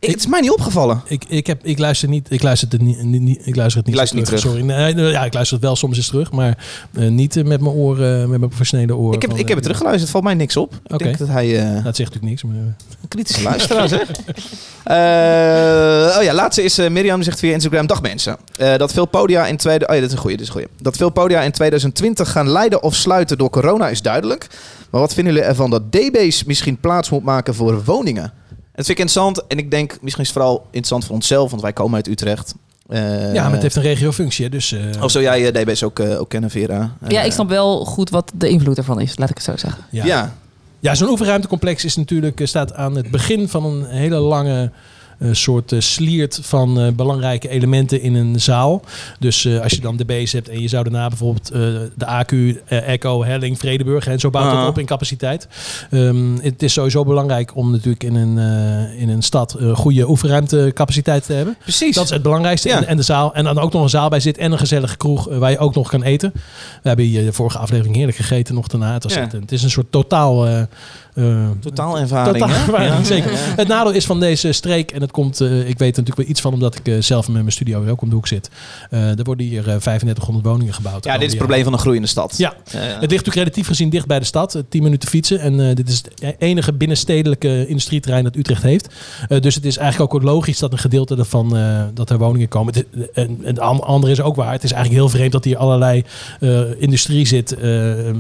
[0.02, 1.02] Ik, het is mij niet opgevallen.
[1.06, 4.26] Ik, ik, heb, ik luister niet, ik luister het niet, niet, ik luister het niet,
[4.26, 4.32] terug.
[4.32, 4.62] niet Sorry.
[4.62, 6.58] Nee, ja, ik luister het wel soms eens terug, maar
[6.94, 9.16] eh, niet eh, met mijn oren, met mijn professionele oren.
[9.16, 10.74] Ik heb, van, ik heb het eh, teruggeluisterd, valt mij niks op.
[10.86, 11.04] Ik Oké.
[11.04, 11.60] denk dat hij...
[11.60, 12.44] eh, Dat zegt natuurlijk niks.
[12.44, 12.62] Maar, eh,
[13.02, 14.08] Een kritische luisteraar, zeg.
[14.84, 18.38] Eh, oh ja, laatste is Mirjam zegt via Instagram: Dag mensen.
[18.58, 20.60] Eh, dat veel podia in tweede, oh ja, dit is een goeie, dit is een
[20.62, 20.76] goeie.
[20.82, 24.48] Dat veel podia in 2020 gaan leiden of sluiten door corona is duidelijk.
[24.90, 28.34] Maar wat vinden jullie ervan dat DB's misschien plaats moet maken voor woningen?
[28.82, 31.62] Dat vind ik interessant en ik denk misschien is het vooral interessant voor onszelf, want
[31.62, 32.56] wij komen uit Utrecht.
[32.88, 34.72] Eh, ja, maar het heeft een regiofunctie, dus...
[34.72, 36.92] eh, Of zou jij eh, DB's ook, eh, ook kennen, Vera?
[37.08, 39.84] Ja, ik snap wel goed wat de invloed ervan is, laat ik het zo zeggen.
[39.92, 40.06] ja.
[40.06, 40.36] Ja,
[40.80, 44.72] Ja, zo'n oefenruimtecomplex is natuurlijk, staat aan het begin van een hele lange
[45.32, 48.82] soort eh, sliert van eh, belangrijke elementen in een zaal.
[49.20, 51.48] Dus eh, als je dan de base hebt en je zou daarna bijvoorbeeld
[51.96, 55.48] de AQ, Echo, Helling, Vredeburg en zo bouwt dat op in capaciteit.
[55.92, 58.38] Ehm, het is sowieso belangrijk om natuurlijk in een,
[58.98, 61.56] in een stad goede oefenruimtecapaciteit te hebben.
[61.64, 61.96] precies.
[61.96, 62.68] Dat is het belangrijkste.
[62.68, 62.78] Ja.
[62.78, 63.34] En, en de zaal.
[63.34, 65.76] En dan ook nog een zaal bij zit en een gezellige kroeg waar je ook
[65.76, 66.32] nog kan eten.
[66.82, 68.94] We hebben hier de vorige aflevering heerlijk gegeten nog daarna.
[68.94, 69.22] Het, was Ja.
[69.34, 70.48] een- het is een soort totaal...
[71.14, 72.34] eh, Totaal ervaring.
[72.38, 72.56] Totaal hè?
[72.56, 73.04] ervaring, Ja.
[73.04, 73.32] zeker.
[73.32, 73.38] Ja.
[73.38, 76.26] Het nadeel is van deze streek, en het komt, eh, ik weet er natuurlijk wel
[76.28, 78.50] iets van, omdat ik eh, zelf met mijn studio ook om de hoek zit.
[78.90, 81.04] Er worden hier eh, 3500 woningen gebouwd.
[81.04, 82.34] Ja, dit is het probleem van een groeiende stad.
[82.38, 84.56] Ja, het ligt natuurlijk relatief gezien dicht bij de stad.
[84.56, 85.40] eh, 10 minuten fietsen.
[85.40, 88.88] En dit is het enige binnenstedelijke industrieterrein dat Utrecht heeft.
[89.40, 92.74] Dus het is eigenlijk ook logisch dat een gedeelte ervan eh, dat er woningen komen.
[92.74, 94.52] Het, en, en het an- andere is ook waar.
[94.52, 96.04] Het is eigenlijk heel vreemd dat hier allerlei
[96.80, 97.56] industrie zit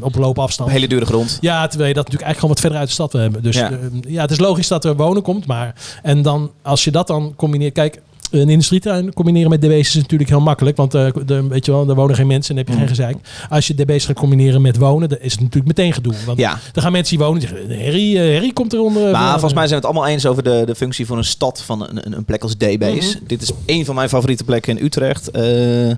[0.01, 0.69] op loopafstand.
[0.71, 1.38] Hele dure grond.
[1.41, 3.44] Ja, terwijl je dat natuurlijk eigenlijk gewoon wat verder uit de stad wil hebben.
[3.44, 3.70] Dus Ja.
[3.70, 5.46] ja, ja het is logisch dat er wonen komt.
[5.46, 7.74] Maar en dan, als je dat dan combineert.
[7.74, 10.78] Kijk, een industrietuin combineren met DB's is natuurlijk heel makkelijk.
[10.78, 12.80] Want eh, de, weet je wel, er wonen geen mensen en heb je Mm.
[12.80, 13.17] geen gezeik.
[13.50, 16.13] Als je DB's gaat combineren met wonen, dan is het natuurlijk meteen gedoe.
[16.26, 16.60] Want Ja.
[16.72, 19.12] dan gaan mensen die wonen en zeggen, Harry, eh, Harry komt eronder.
[19.12, 21.62] Maar volgens mij zijn we het allemaal eens over de, de functie van een stad,
[21.63, 23.15] van een, een, een plek als DB's.
[23.15, 23.26] Mhm.
[23.28, 25.32] Dit is een van mijn favoriete plekken in Utrecht.
[25.32, 25.98] Eh, ehm,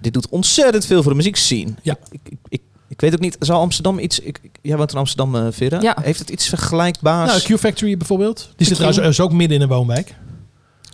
[0.00, 1.70] dit doet ontzettend veel voor de muziekscene.
[1.82, 1.96] Ja.
[2.10, 2.60] Ik, ik, ik,
[2.94, 4.18] ik weet ook niet, zou Amsterdam iets...
[4.18, 5.80] Ik, jij woont in Amsterdam, eh Vera.
[5.80, 5.96] Ja.
[6.02, 7.30] Heeft het iets vergelijkbaars?
[7.30, 8.48] Nou, Q-Factory bijvoorbeeld.
[8.56, 10.14] Die zit trouwens is ook midden in een woonwijk.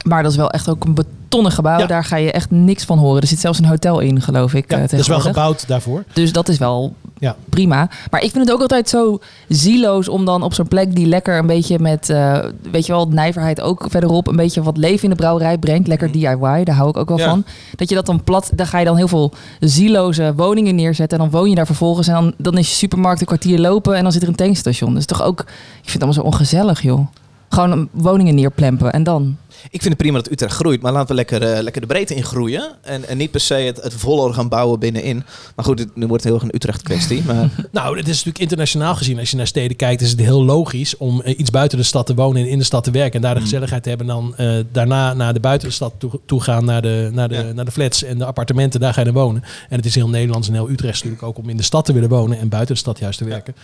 [0.04, 1.78] Maar dat is wel echt ook een betonnen gebouw.
[1.78, 1.86] Ja.
[1.86, 3.20] Daar ga je echt niks van horen.
[3.22, 4.70] Er zit zelfs een hotel in, geloof ik.
[4.70, 6.04] Ja, eh, dat is wel gebouwd daarvoor.
[6.12, 7.36] Dus dat is wel Ja.
[7.48, 7.88] prima.
[8.10, 11.38] Maar ik vind het ook altijd zo zieloos om dan op zo'n plek die lekker
[11.38, 12.38] een beetje met, eh,
[12.72, 15.88] weet je wel, nijverheid ook verderop een beetje wat leven in de brouwerij brengt.
[15.88, 17.28] Lekker DIY, daar hou ik ook wel Ja.
[17.28, 17.44] van.
[17.76, 21.24] Dat je dat dan plat, dan ga je dan heel veel zieloze woningen neerzetten en
[21.30, 24.02] dan woon je daar vervolgens en dan, dan is je supermarkt een kwartier lopen en
[24.02, 24.90] dan zit er een tankstation.
[24.90, 25.46] Dat is toch ook, ik
[25.90, 27.06] vind het allemaal zo ongezellig, joh.
[27.48, 29.36] Gewoon een woningen neerplempen en dan.
[29.64, 32.14] Ik vind het prima dat Utrecht groeit, maar laten we lekker, eh, lekker de breedte
[32.14, 32.68] in groeien.
[32.82, 35.24] En, en niet per se het, het volle gaan bouwen binnenin.
[35.56, 37.22] Maar goed, dit, nu wordt het heel erg een Utrecht kwestie.
[37.30, 39.18] Maar Nou, het is natuurlijk internationaal gezien.
[39.18, 42.06] Als je naar steden kijkt, is het heel logisch om eh, iets buiten de stad
[42.06, 43.12] te wonen en in de stad te werken.
[43.14, 44.08] En daar de gezelligheid te hebben.
[44.08, 47.28] En dan eh, daarna naar de buiten de stad toe, toe gaan, naar de, naar,
[47.28, 47.42] de, Ja.
[47.52, 48.80] naar de flats en de appartementen.
[48.80, 49.42] Daar ga je dan wonen.
[49.68, 51.92] En het is heel Nederlands en heel Utrecht natuurlijk ook om in de stad te
[51.92, 53.54] willen wonen en buiten de stad juist te werken.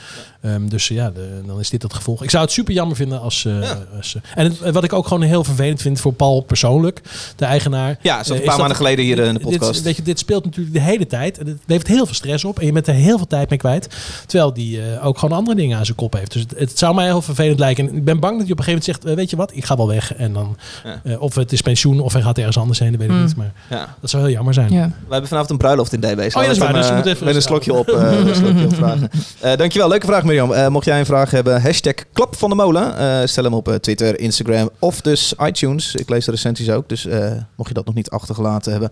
[0.40, 2.22] Ehm, dus ja, de- dan is dit het gevolg.
[2.22, 3.42] Ik zou het super jammer vinden als.
[3.42, 3.78] Ja.
[3.96, 7.00] als en het- wat ik ook gewoon heel vervelend vind voor Paul persoonlijk,
[7.36, 7.98] de eigenaar.
[8.02, 9.82] ja, zat Eh, een is paar dat- maanden geleden hier eh, in de dit, podcast.
[9.82, 11.38] weet je, dit speelt natuurlijk de hele tijd.
[11.38, 12.58] En het levert heel veel stress op.
[12.58, 13.88] En je bent er heel veel tijd mee kwijt.
[14.26, 16.32] Terwijl die eh, ook gewoon andere dingen aan zijn kop heeft.
[16.32, 17.88] Dus het, het zou mij heel vervelend lijken.
[17.88, 19.04] En ik ben bang dat je op een gegeven moment zegt...
[19.04, 20.14] eh, weet je wat, ik ga wel weg.
[20.14, 21.00] En dan, Ja.
[21.04, 22.90] eh, of het is pensioen of hij gaat ergens anders heen.
[22.90, 23.24] Dat weet ik Mm.
[23.24, 23.36] niet.
[23.36, 23.94] Maar ja.
[24.00, 24.72] dat zou heel jammer zijn.
[24.72, 24.86] Ja.
[24.86, 26.06] We hebben vanavond een bruiloft in DB.
[26.06, 26.18] Oh ja,
[26.54, 29.10] dat dus je moet even met een slokje op, eh, een slokje op vragen.
[29.40, 30.52] Eh, dankjewel, leuke vraag Mirjam.
[30.52, 32.98] Eh, mocht jij een vraag hebben, hashtag klap van de molen.
[32.98, 35.75] Eh, stel hem op eh, Twitter, Instagram of dus iTunes.
[35.78, 38.90] Ik lees de recensies ook, dus eh, mocht je dat nog niet achtergelaten hebben,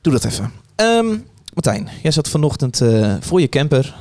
[0.00, 0.52] doe dat even.
[0.74, 1.16] Ehm,
[1.54, 3.94] Martijn, jij zat vanochtend eh, voor je camper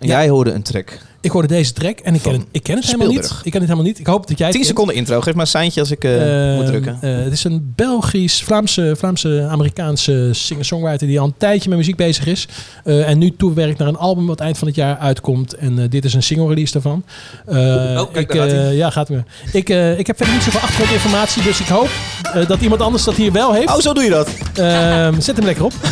[0.00, 0.18] en Ja.
[0.18, 0.98] jij hoorde een track.
[1.24, 3.24] Ik hoorde deze track en ik ken het, ik ken het helemaal niet.
[3.42, 3.98] Ik ken het helemaal niet.
[3.98, 4.66] Ik hoop dat jij het 10 kent.
[4.66, 6.98] seconden intro, geef maar een seintje als ik eh, Eh, moet drukken.
[7.00, 11.96] eh, het is een Belgisch, Vlaamse, Vlaamse Amerikaanse singer-songwriter die al een tijdje met muziek
[11.96, 12.46] bezig is.
[12.84, 15.54] Eh, en nu toewerkt naar een album wat eind van het jaar uitkomt.
[15.54, 17.04] En eh, dit is een single release daarvan.
[17.46, 17.56] Eh,
[18.00, 18.66] Oh, kijk, ik, daar gaat hij.
[18.68, 19.24] eh, ja, gaat weer.
[19.52, 21.88] Ik, eh, ik heb verder niet zoveel achtergrondinformatie, dus ik hoop
[22.34, 23.68] eh, dat iemand anders dat hier wel heeft.
[23.68, 24.28] Oh, zo doe je dat.
[24.54, 25.72] Ehm, zet hem lekker op.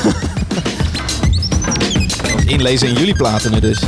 [2.46, 3.78] Inlezen in jullie platen nu dus.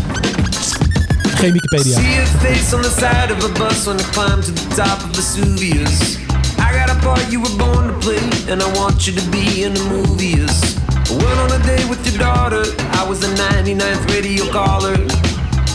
[1.42, 1.96] Geen Wikipedia.
[1.96, 5.02] See your face on the side of a bus when I climb to the top
[5.02, 6.16] of Vesuvius.
[6.56, 9.64] I got a part you were born to play, and I want you to be
[9.64, 10.78] in the movies.
[11.10, 12.62] Went on a date with your daughter.
[12.94, 14.94] I was the 99th radio caller.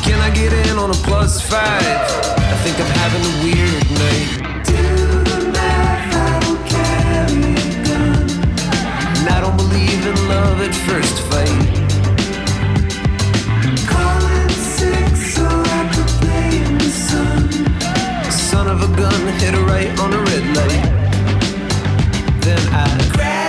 [0.08, 1.84] Can I get in on a plus five?
[1.84, 4.64] I think I'm having a weird night.
[4.72, 4.84] Do
[5.28, 8.24] the math, I don't carry a gun.
[9.20, 11.77] And I don't believe in love at first fight.
[18.98, 20.84] Gun, hit her right on a red light.
[22.42, 23.47] Then I crash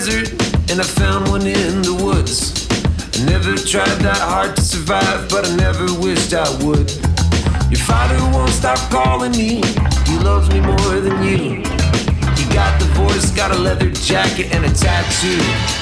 [0.00, 0.30] desert,
[0.70, 2.66] and I found one in the woods.
[3.18, 6.90] I never tried that hard to survive, but I never wished I would.
[7.70, 9.60] Your father won't stop calling me,
[10.06, 11.60] he loves me more than you.
[12.38, 15.79] He got the voice, got a leather jacket, and a tattoo.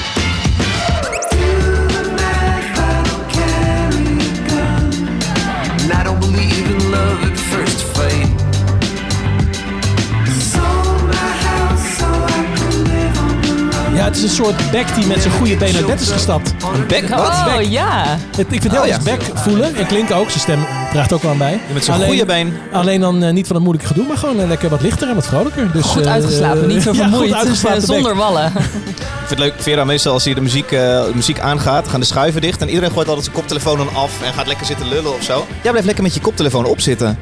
[14.09, 16.49] Het is een soort back die met zijn goede been uit bed is gestapt.
[16.73, 17.19] Een back, wat?
[17.27, 17.61] Oh Back.
[17.61, 18.03] ja.
[18.37, 18.93] Het- ik vind heel Oh, ja.
[18.93, 20.29] erg back voelen en klinken ook.
[20.29, 21.59] Zijn stem draagt ook wel aan bij.
[21.73, 22.53] Met zijn goede been.
[22.71, 25.15] Alleen dan eh, niet van het moeilijke gedoe, maar gewoon eh, lekker wat lichter en
[25.15, 25.71] wat vrolijker.
[25.71, 27.29] Dus, Goed eh, uitgeslapen, niet zo ja, vermoeid.
[27.29, 27.97] goed uitgeslapen dus, back.
[27.97, 28.45] eh, zonder wallen.
[28.55, 31.99] Ik vind het leuk, Vera, meestal als hier de muziek, eh, de muziek aangaat, gaan
[31.99, 32.61] de schuiven dicht.
[32.61, 35.45] En iedereen gooit altijd zijn koptelefoon dan af en gaat lekker zitten lullen of zo.
[35.61, 37.19] Jij blijft lekker met je koptelefoon opzitten.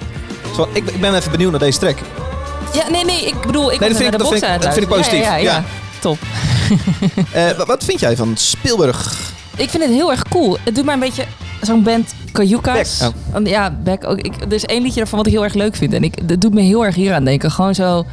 [0.55, 1.97] Zo, ik, ik ben even benieuwd naar deze track.
[2.73, 4.61] Ja, nee, nee, ik bedoel, ik Nee, vind naar ik- de box vind aan het
[4.61, 5.51] dat vind ik positief, Ja, ja, ja.
[5.51, 5.63] ja.
[5.99, 6.17] Top.
[7.31, 9.31] Eh, wa- wat vind jij van Spielberg?
[9.55, 10.57] Ik vind het heel erg cool.
[10.63, 11.25] Het doet mij een beetje
[11.61, 13.01] zo'n band Kajuka's.
[13.31, 14.17] Want Ja, Beck ook.
[14.17, 15.93] Ik, er is één liedje daarvan wat ik heel erg leuk vind.
[15.93, 17.51] En ik, dat doet me heel erg hier aan denken.
[17.51, 18.05] Gewoon zo...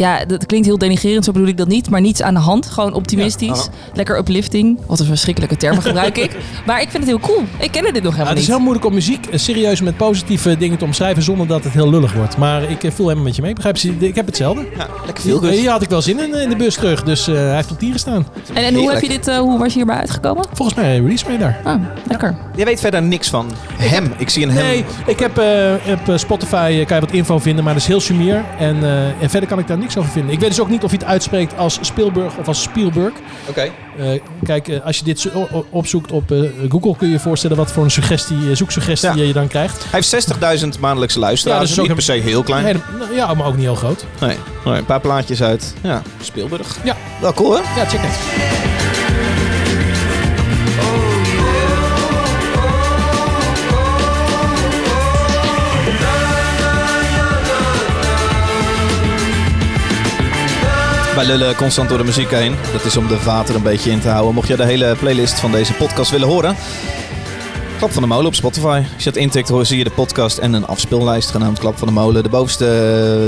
[0.00, 1.90] Ja, dat klinkt heel denigrerend, zo bedoel ik dat niet.
[1.90, 2.66] Maar niets aan de hand.
[2.66, 3.64] Gewoon optimistisch.
[3.64, 3.92] Ja.
[3.94, 4.78] Lekker uplifting.
[4.86, 6.36] Wat een verschrikkelijke termen gebruik ik.
[6.66, 7.42] Maar ik vind het heel cool.
[7.58, 8.48] Ik kende dit nog Ja, helemaal het is niet.
[8.56, 11.90] heel moeilijk om muziek eh, serieus met positieve dingen te omschrijven zonder dat het heel
[11.90, 12.36] lullig wordt.
[12.36, 13.54] Maar ik eh, voel helemaal met je mee.
[13.54, 13.94] Begrijp je?
[13.98, 14.66] Ik heb hetzelfde.
[14.76, 17.02] Ja, lekker veel Hier, hier had ik wel zin in, eh, in de bus terug.
[17.02, 18.26] Dus eh, hij heeft op 10 gestaan.
[18.52, 20.44] En, en hoe heb je dit, eh, hoe was je hierbij uitgekomen?
[20.52, 21.60] Volgens mij release mee daar.
[21.64, 21.74] Ah,
[22.08, 22.36] lekker.
[22.56, 24.12] Jij weet verder niks van hem.
[24.18, 24.64] Ik zie een hem.
[24.64, 27.82] Nee, ik heb eh, op eh, Spotify eh, kan je wat info vinden, maar dat
[27.82, 28.44] is heel sumier.
[28.58, 30.34] En, eh, en verder kan ik daar niks niks over vinden.
[30.34, 33.12] Ik weet dus ook niet of je het uitspreekt als Spielberg of als Spielberg.
[33.48, 33.70] Oké.
[33.98, 35.30] Eh, kijk, eh, als je dit
[35.70, 39.22] opzoekt op eh, Google kun je je voorstellen wat voor een suggestie, zoeksuggestie Ja.
[39.22, 39.82] je dan krijgt.
[39.90, 41.60] Hij heeft 60.000 maandelijkse luisteraars.
[41.60, 42.64] dat is ook niet per se heel klein.
[42.64, 44.04] Nee, nou, ja, maar ook niet heel groot.
[44.20, 45.74] Nee, nee, een paar plaatjes uit.
[45.82, 46.76] Ja, Spielberg.
[46.84, 46.96] Ja.
[47.20, 47.80] Wel cool, hè?
[47.80, 48.99] Ja, check het.
[61.20, 62.56] Wij lullen constant door de muziek heen.
[62.72, 64.34] Dat is om de vater een beetje in te houden.
[64.34, 66.56] Mocht je de hele playlist van deze podcast willen horen...
[67.80, 68.82] Klap van de Molen op Spotify.
[68.94, 71.88] Als je dat intikt, hoor, zie je de podcast en een afspeellijst genaamd Klap van
[71.88, 72.22] de Molen.
[72.22, 72.66] De bovenste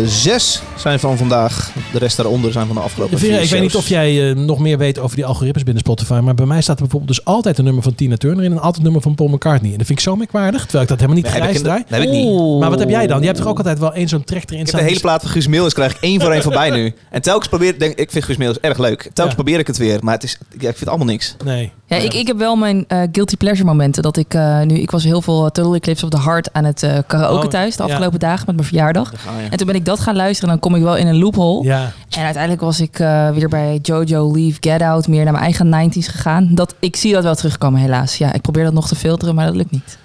[0.02, 1.72] eh, zes zijn van vandaag.
[1.92, 4.58] De rest daaronder zijn van de afgelopen Vera, ik weet niet of jij eh, nog
[4.58, 6.20] meer weet over die algoritmes binnen Spotify.
[6.22, 8.56] Maar bij mij staat er bijvoorbeeld dus altijd een nummer van Tina Turner in en
[8.58, 9.72] altijd een nummer van Paul McCartney.
[9.72, 11.84] En dat vind ik zo merkwaardig, terwijl ik dat helemaal niet Nee, ik grijs draai.
[11.86, 12.60] heb ik niet.
[12.60, 13.20] Maar wat heb jij dan?
[13.20, 14.80] Je hebt toch ook altijd wel één zo'n trechter in Ik heb staan?
[14.80, 16.94] de hele plaat van Guus Meeuwis krijg ik één voor één voorbij nu.
[17.10, 19.00] En telkens probeer denk ik vind Guus Meeuwis erg leuk.
[19.02, 19.34] Telkens Ja.
[19.34, 21.36] probeer ik het weer, maar het is, ja, ik vind het allemaal niks.
[21.44, 21.72] Nee.
[21.92, 24.02] Ja, ik, ik heb wel mijn eh, guilty pleasure momenten.
[24.02, 26.82] Dat ik eh, nu, ik was heel veel Total Eclipse of the Heart aan het
[26.82, 27.88] eh karaoke Oh, thuis de ja.
[27.88, 29.12] afgelopen dagen met mijn verjaardag.
[29.50, 31.64] En toen ben ik dat gaan luisteren en dan kom ik wel in een loophole.
[31.64, 31.92] Ja.
[32.08, 35.90] En uiteindelijk was ik eh, weer bij Jojo, Leave, Get Out, meer naar mijn eigen
[35.90, 36.48] 90s gegaan.
[36.50, 38.18] Dat, ik zie dat wel terugkomen helaas.
[38.18, 39.98] Ja, ik probeer dat nog te filteren, maar dat lukt niet.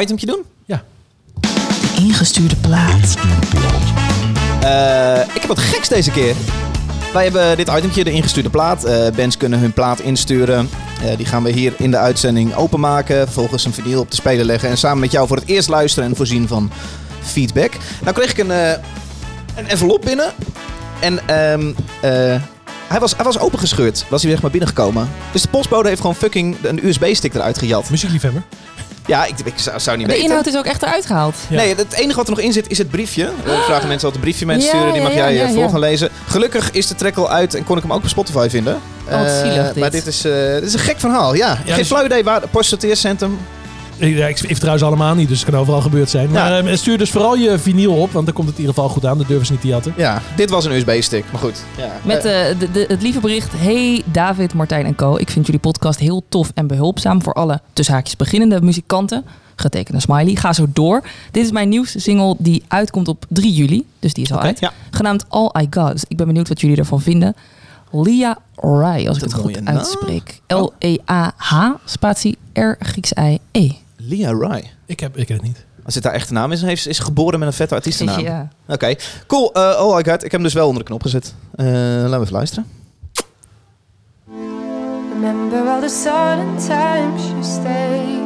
[0.00, 0.42] Itemtje doen?
[1.98, 3.14] Ingestuurde plaat.
[4.62, 6.34] Eh, ik heb wat geks deze keer.
[7.12, 8.84] Wij hebben dit itemtje, de ingestuurde plaat.
[8.84, 10.68] Eh bands kunnen hun plaat insturen.
[11.02, 13.16] Eh, die gaan we hier in de uitzending openmaken.
[13.16, 14.68] Vervolgens een vinyl op de speler leggen.
[14.68, 16.70] En samen met jou voor het eerst luisteren en voorzien van
[17.20, 17.72] feedback.
[18.02, 18.70] Nou kreeg ik een, eh,
[19.56, 20.32] een envelop binnen.
[21.00, 22.42] En ehm, eh,
[22.88, 24.04] hij, was, hij was opengescheurd.
[24.08, 25.08] Was hij weg maar binnengekomen.
[25.32, 27.90] Dus de postbode heeft gewoon fucking een USB-stick eruit gejat.
[27.90, 28.42] Muziekliefhebber.
[29.06, 30.28] Ja, ik, ik zou, zou niet De weten.
[30.28, 31.34] inhoud is ook echt eruit gehaald.
[31.48, 31.56] Ja.
[31.56, 33.24] Nee, het enige wat er nog in zit is het briefje.
[33.44, 34.92] We vragen mensen altijd een briefje mensen Ja, sturen.
[34.92, 35.68] Die mag ja, jij ja, eh, voor ja.
[35.68, 36.08] gaan lezen.
[36.26, 38.74] Gelukkig is de track al uit en kon ik hem ook op Spotify vinden.
[39.08, 39.76] Oh, wat Eh, zielig dit.
[39.76, 41.54] Maar dit is, eh, dit is een gek verhaal, ja.
[41.54, 42.48] Geen dus- flauw idee waar.
[42.48, 43.32] Post sorteercentrum.
[43.32, 43.61] Ik, ja,
[43.96, 46.30] ik, ik ze allemaal niet, dus het kan overal gebeurd zijn.
[46.30, 48.90] Maar eh, stuur dus vooral je vinyl op, want dan komt het in ieder geval
[48.90, 49.18] goed aan.
[49.18, 49.94] Dat durven ze niet te jatten.
[49.96, 51.24] Ja, dit was een USB-stick.
[51.32, 51.64] Maar goed.
[51.76, 51.92] Ja.
[52.02, 53.52] Met Eh, eh, de, de, het lieve bericht.
[53.56, 55.16] Hey David, Martijn en Co.
[55.16, 59.24] Ik vind jullie podcast heel tof en behulpzaam voor alle tussen haakjes beginnende muzikanten.
[59.56, 60.34] Getekende smiley.
[60.34, 61.02] Ga zo door.
[61.30, 63.86] Dit is mijn nieuwste single die uitkomt op 3 juli.
[63.98, 64.60] Dus die is al uit.
[64.60, 64.72] ja.
[64.90, 65.92] Genaamd All I Got.
[65.92, 67.34] Dus ik ben benieuwd wat jullie ervan vinden.
[67.92, 70.40] Lia Rai, als ik het goed uitspreek.
[70.46, 73.70] L-E-A-H, spatie R, Grieks I, E.
[74.04, 74.70] Lia Rai.
[74.86, 75.66] Ik, heb, ik ken het niet.
[75.84, 78.20] Als dit haar echte naam is, heeft, is ze geboren met een vette artiestennaam.
[78.20, 78.48] Ja.
[78.68, 78.94] Oké,
[79.26, 79.52] cool.
[79.52, 80.14] Eh oh, I got.
[80.14, 81.34] Ik heb hem dus wel onder de knop gezet.
[81.54, 82.66] Eh, laten we even luisteren.
[85.12, 88.20] Remember all the sudden times you stayed.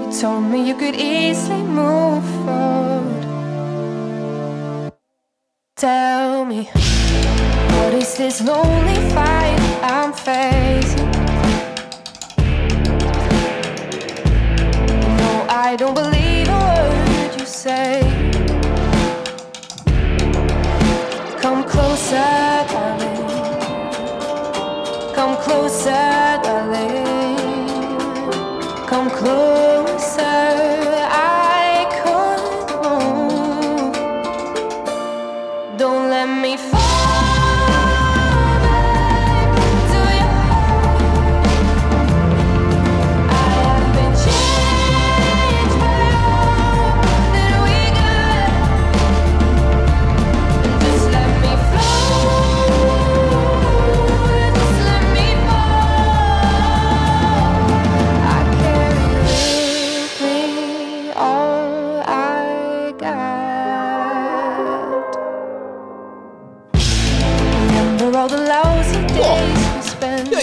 [0.00, 3.26] You told me you could easily move forward.
[5.74, 6.68] Tell me,
[7.66, 11.13] what is this lonely fight I'm facing?
[15.66, 18.02] I don't believe a word you say.
[21.40, 23.24] Come closer, darling.
[25.14, 26.33] Come closer,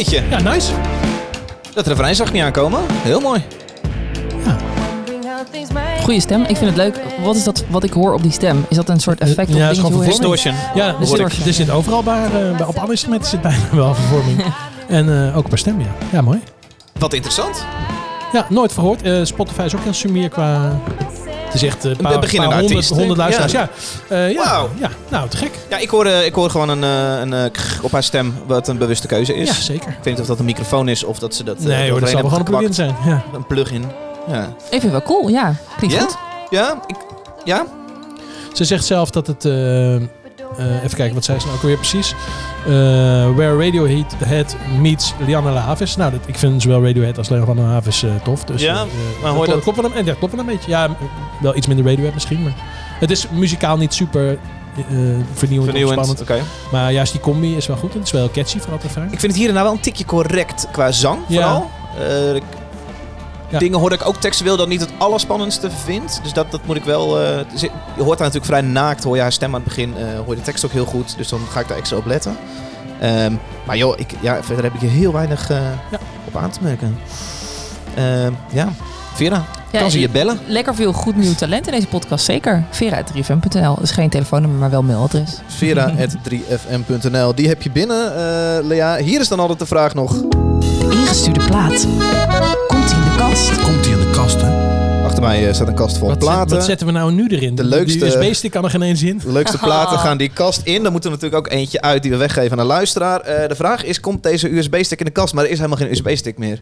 [0.10, 0.72] Ja, nice.
[1.74, 2.80] dat refrein zag ik niet aankomen.
[2.90, 3.42] Heel mooi.
[6.04, 7.00] Goeie stem, ik vind het leuk.
[7.24, 8.66] Wat is dat wat ik hoor op die stem?
[8.70, 10.06] Is dat een soort effect of Ja, het is gewoon?
[10.06, 10.54] Distortion.
[10.76, 11.48] Ja, er zit, Distortion.
[11.48, 14.44] er zit overal bij, eh, bij, op alle instrumenten zit bijna wel vervorming.
[14.88, 15.88] En eh, ook per stem, ja.
[16.12, 16.42] Ja, mooi.
[17.00, 17.66] Wat interessant.
[18.34, 19.02] Ja, nooit verhoord.
[19.02, 20.80] Eh, Spotify is ook heel sumier qua...
[21.52, 23.52] Het is echt eh, een paar, beginnende paar honderd, artiest, honderd luisteraars.
[23.52, 23.70] Ja,
[24.08, 24.44] Eh, ja.
[24.44, 24.70] Wauw.
[24.80, 25.52] ja, nou, te gek.
[25.70, 28.34] Ja, ik hoor, eh, ik hoor gewoon een, eh, een eh, krr op haar stem
[28.48, 29.48] wat een bewuste keuze is.
[29.48, 29.90] Ja, zeker.
[29.90, 31.58] Ik weet niet of dat een microfoon is of dat ze dat.
[31.58, 32.96] eh, Nee hoor, dat zal wel gewoon een plugin zijn.
[33.06, 33.24] Ja.
[33.34, 33.86] Een plugin.
[34.28, 34.44] Ja.
[34.44, 35.54] Ik vind het wel cool, ja.
[35.78, 36.02] Klinkt Ja?
[36.02, 36.18] goed.
[36.50, 36.80] Ja?
[36.88, 36.96] Ik,
[37.44, 37.66] ja?
[38.54, 39.46] Ze zegt zelf dat het...
[39.46, 39.96] eh,
[40.58, 42.16] even kijken, wat zei ze nou ook weer precies?
[42.66, 42.72] Eh,
[43.36, 45.96] where Radiohead meets Lianne La Havas.
[45.96, 48.44] Nou, dat, ik vind zowel Radiohead als Lianne La Havas eh, tof.
[48.44, 48.88] Dus, Ja, eh, maar
[49.24, 50.70] dat hoor dat- klopt wel een, en dat klopt wel een beetje.
[50.70, 50.96] Ja,
[51.42, 52.54] wel iets minder Radiohead misschien, maar
[53.00, 56.22] het is muzikaal niet super eh, vernieuwend, of Vernieuwend, spannend.
[56.22, 56.40] oké.
[56.72, 59.04] Maar juist die combi is wel goed en het is wel catchy voor altijd vaak.
[59.12, 61.42] Ik vind het hier en daar wel een tikje correct qua zang Ja.
[61.42, 61.70] vooral.
[62.34, 62.42] Eh,
[63.52, 63.60] Ja.
[63.60, 66.20] Dingen hoor ik ook textueel dat niet het allerspannendste vind.
[66.24, 67.20] Dus dat, dat moet ik wel...
[67.22, 67.70] eh, je
[68.04, 69.04] hoort daar natuurlijk vrij naakt.
[69.04, 69.94] Hoor je haar stem aan het begin.
[69.98, 71.18] eh, hoor je de tekst ook heel goed.
[71.18, 72.38] Dus dan ga ik daar extra op letten.
[73.00, 73.34] Ehm,
[73.66, 75.58] maar joh, ik, ja, verder heb ik hier heel weinig eh,
[75.92, 76.00] Ja.
[76.28, 76.98] op aan te merken.
[77.96, 78.70] Ehm, ja,
[79.14, 80.40] Vera, Ja, kan ze je bellen?
[80.48, 82.64] Lekker veel goed nieuw talent in deze podcast, zeker.
[82.70, 83.76] Vera.3fm.nl.
[83.76, 85.38] Dat is geen telefoonnummer, maar wel mailadres.
[85.48, 88.98] Vera.3fm.nl Die heb je binnen, eh, Lea.
[88.98, 90.16] Hier is dan altijd de vraag nog.
[90.90, 91.88] Ingestuurde plaat.
[95.32, 96.56] Mij eh, staat een kast vol Wat, zet- platen.
[96.56, 97.56] wat zetten we nou nu erin?
[97.56, 99.18] De leukste- USB-stick kan er geen eens in.
[99.18, 100.84] De leukste platen gaan die kast in.
[100.84, 103.20] Dan moet er natuurlijk ook eentje uit die we weggeven aan de luisteraar.
[103.22, 105.34] Eh, de vraag is, komt deze USB-stick in de kast?
[105.34, 106.62] Maar er is helemaal geen USB-stick meer.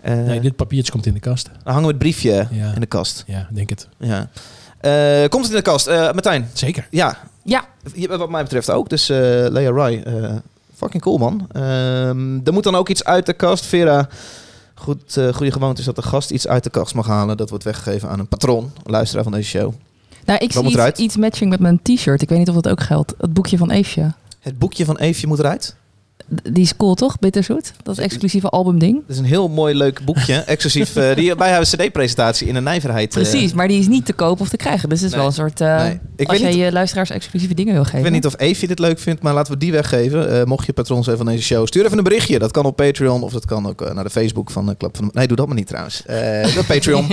[0.00, 1.44] Eh, Nee, dit papiertje komt in de kast.
[1.44, 2.72] Dan hangen we het briefje Ja.
[2.74, 3.24] in de kast.
[3.26, 3.88] Ja, denk het.
[3.98, 4.28] Ja.
[4.80, 5.86] Eh, komt het in de kast?
[5.86, 6.50] Eh Martijn?
[6.52, 6.86] Zeker.
[6.90, 7.16] Ja.
[7.44, 7.64] Ja.
[7.94, 8.88] Hier, Wat mij betreft ook.
[8.88, 10.12] Dus eh Lea Rai, eh,
[10.76, 11.46] fucking cool man.
[11.52, 13.66] Ehm, er moet dan ook iets uit de kast.
[13.66, 14.08] Vera,
[14.74, 17.36] goed, eh, goede gewoonte is dat de gast iets uit de kast mag halen.
[17.36, 19.72] Dat wordt weggegeven aan een patroon, een luisteraar van deze show.
[20.24, 22.22] Nou, ik Wat zie iets, iets matching met mijn t-shirt.
[22.22, 23.14] Ik weet niet of dat ook geldt.
[23.18, 24.12] Het boekje van Eefje.
[24.40, 25.76] Het boekje van Eefje moet eruit.
[26.26, 27.18] Die is cool, toch?
[27.18, 27.72] Bitterzoet?
[27.82, 28.94] Dat exclusieve albumding.
[29.06, 30.34] Dat is een heel mooi leuk boekje.
[30.46, 30.96] Exclusief.
[30.96, 33.16] eh, die bij haar cd-presentatie in de Nijverheid.
[33.16, 34.88] eh, Precies, maar die is niet te kopen of te krijgen.
[34.88, 35.20] Dus het is Nee.
[35.20, 35.58] wel een soort...
[35.58, 36.00] Nee.
[36.16, 37.98] Ik als weet jij niet- je luisteraars exclusieve dingen wil geven.
[37.98, 40.48] Ik weet niet of Eefje dit leuk vindt, maar laten we die weggeven.
[40.48, 42.38] Mocht je patroon zijn van deze show, stuur even een berichtje.
[42.38, 45.10] Dat kan op Patreon of dat kan ook naar de Facebook van de Klap van.
[45.12, 46.02] Nee, doe dat maar niet trouwens.
[46.58, 47.06] Op Patreon.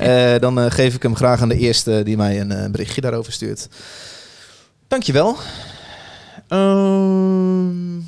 [0.40, 3.68] Dan geef ik hem graag aan de eerste die mij een berichtje daarover stuurt.
[4.88, 5.36] Dankjewel.
[6.48, 7.98] Ehm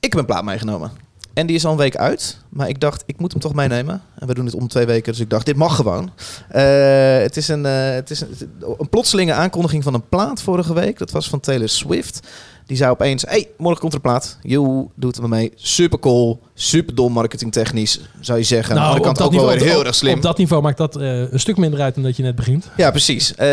[0.00, 0.90] ik heb een plaat meegenomen.
[1.34, 2.38] En die is al een week uit.
[2.48, 4.02] Maar ik dacht, ik moet hem toch meenemen.
[4.18, 6.10] En we doen het om twee weken, dus ik dacht, dit mag gewoon.
[6.48, 10.74] Eh, het is, een, eh, het is een, een plotselinge aankondiging van een plaat vorige
[10.74, 10.98] week.
[10.98, 12.28] Dat was van Taylor Swift.
[12.70, 14.38] Die zei opeens, hey, morgen komt er een plaat.
[14.42, 15.52] Joe, doet maar mee.
[15.54, 18.74] Super cool, super dom marketingtechnisch, zou je zeggen.
[18.74, 20.14] Nou, aan de kant ook wel weer heel op- erg slim.
[20.14, 22.68] Op dat niveau maakt dat eh, een stuk minder uit dan dat je net begint.
[22.76, 23.34] Ja, precies.
[23.34, 23.46] Eh,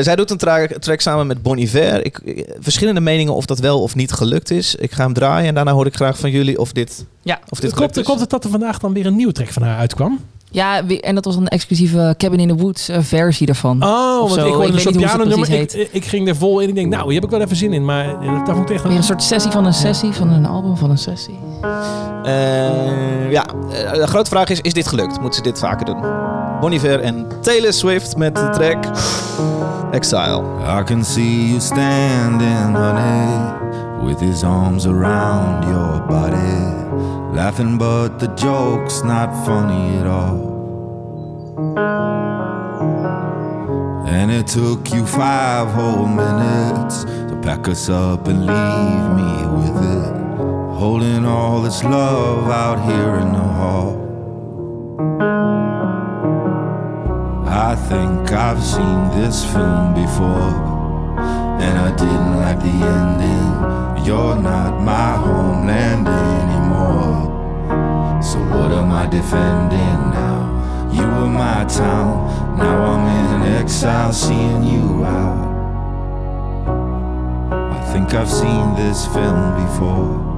[0.00, 2.04] zij doet een tra- track samen met Bon Iver.
[2.04, 4.74] Ik, ik- verschillende meningen of dat wel of niet gelukt is.
[4.74, 7.40] Ik ga hem draaien en daarna hoor ik graag van jullie of dit, Ja.
[7.48, 9.78] of dit Klopt, klopt het dat er vandaag dan weer een nieuwe track van haar
[9.78, 10.20] uitkwam?
[10.50, 13.82] Ja, en dat was een exclusieve Cabin in the Woods eh, versie ervan.
[13.82, 15.48] Oh, want ik hoorde een weet soort pianonummer.
[15.48, 16.68] precies Ik, ik ging er vol in.
[16.68, 17.84] Ik denk, nou, hier heb ik wel even zin in.
[17.84, 20.46] Maar eh, daar moet ik echt Weer een soort sessie van een sessie, van een
[20.46, 21.38] album van een sessie.
[22.24, 23.44] Eh, ja,
[23.92, 25.20] de grote vraag is, is dit gelukt?
[25.20, 26.00] Moet ze dit vaker doen?
[26.60, 28.84] Bon Iver en Taylor Swift met de track
[29.92, 30.42] Exile.
[30.80, 33.54] I can see you standing, honey,
[34.04, 36.74] with his arms around your body,
[37.36, 40.56] laughing, but the joke's not funny at all.
[44.08, 49.76] And it took you five whole minutes to pack us up and leave me with
[49.96, 50.14] it,
[50.80, 53.92] holding all this love out here in the hall.
[57.46, 60.54] I think I've seen this film before,
[61.60, 64.06] and I didn't like the ending.
[64.06, 66.55] You're not my homeland anymore.
[68.22, 70.90] So what am I defending now?
[70.92, 75.46] You were my town, now I'm in exile, seeing you out.
[77.52, 80.35] I think I've seen this film before.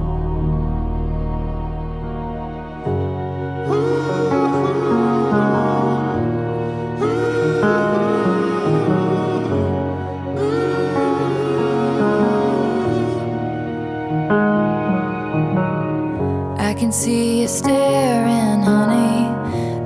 [16.79, 19.27] Can see you staring, honey,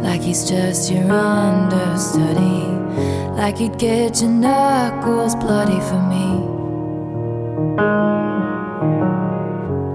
[0.03, 2.67] like he's just your understudy,
[3.35, 6.27] like he'd get your knuckles bloody for me.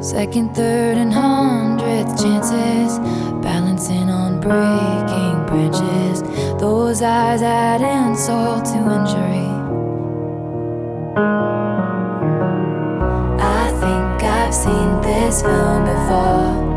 [0.02, 2.98] Second, third, and hundredth chances,
[3.44, 6.22] balancing on breaking branches.
[6.61, 9.46] Those eyes add insult to injury.
[13.40, 16.67] I think I've seen this film before,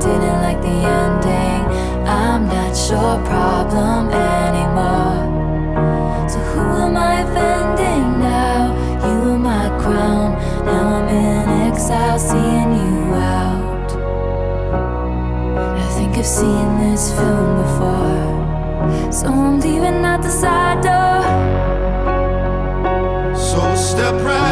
[0.00, 1.62] didn't like the ending.
[2.08, 5.20] I'm not your problem anymore.
[6.28, 8.60] So who am I offending now?
[9.06, 10.28] You were my crown,
[10.64, 13.90] now I'm in exile, seeing you out.
[15.84, 21.20] I think I've seen this film before, so I'm leaving out the side door.
[23.36, 24.49] So step right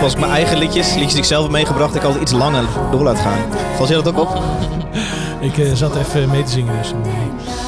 [0.00, 2.32] op als ik mijn eigen liedjes, liedjes die ik zelf heb meegebracht, ik altijd iets
[2.32, 3.38] langer door laat gaan.
[3.76, 4.28] Valt je dat ook op?
[5.40, 6.92] Ik eh, zat even mee te zingen dus.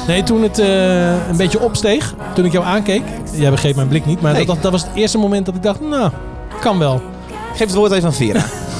[0.07, 3.01] Nee, toen het eh, een beetje opsteeg, toen ik jou aankeek.
[3.31, 4.45] Jij begreep mijn blik niet, maar Nee.
[4.45, 6.11] dat, dat was het eerste moment dat ik dacht, nou,
[6.59, 7.01] kan wel.
[7.51, 8.43] Geef het woord even aan Vera.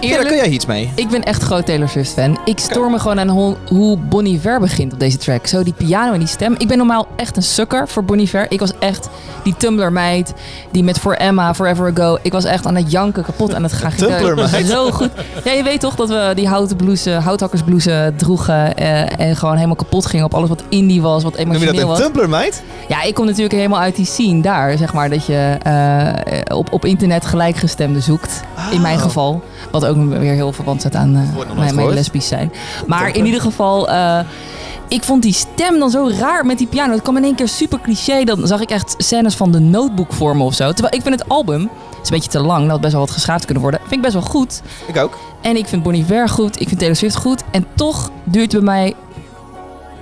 [0.00, 0.92] Vera, kun jij iets mee?
[0.94, 2.38] Ik ben echt groot Taylor Swift fan.
[2.44, 5.46] Ik stoor me gewoon aan hoe, hoe Bon Iver begint op deze track.
[5.46, 6.54] Zo die piano en die stem.
[6.58, 8.46] Ik ben normaal echt een sukker voor Bon Iver.
[8.48, 9.08] Ik was echt
[9.44, 10.32] die Tumblr meid
[10.70, 12.18] die met For Emma, Forever Ago.
[12.22, 13.92] Ik was echt aan het janken, kapot aan het gaan.
[13.96, 14.66] Tumblr meid?
[14.66, 15.10] Zo goed.
[15.44, 19.76] Ja, je weet toch dat we die houten blouse, houthakkersblouse droegen eh, en gewoon helemaal
[19.76, 21.98] kapot gingen op alles wat indie was, wat Noem je emotioneel dat was.
[21.98, 22.62] een Tumblr, meid?
[22.88, 26.72] Ja, ik kom natuurlijk helemaal uit die scene daar, zeg maar, dat je eh, op,
[26.72, 28.42] op internet gelijkgestemden zoekt.
[28.70, 29.23] In mijn geval.
[29.70, 32.52] Wat ook weer heel verwant staat aan eh, nooit mijn, mijn lesbisch zijn.
[32.86, 34.18] Maar in ieder geval, eh,
[34.88, 36.92] ik vond die stem dan zo raar met die piano.
[36.92, 38.24] Het kwam in één keer super cliché.
[38.24, 40.72] Dan zag ik echt scènes van de notebook voor me of zo.
[40.72, 41.68] Terwijl ik vind het album, is
[42.10, 43.80] een beetje te lang, dat had best wel wat geschaafd kunnen worden.
[43.80, 44.62] Vind ik best wel goed.
[44.86, 45.18] Ik ook.
[45.40, 46.60] En ik vind Bonnie Iver goed.
[46.60, 47.42] Ik vind Taylor Swift goed.
[47.50, 48.94] En toch duurt het bij mij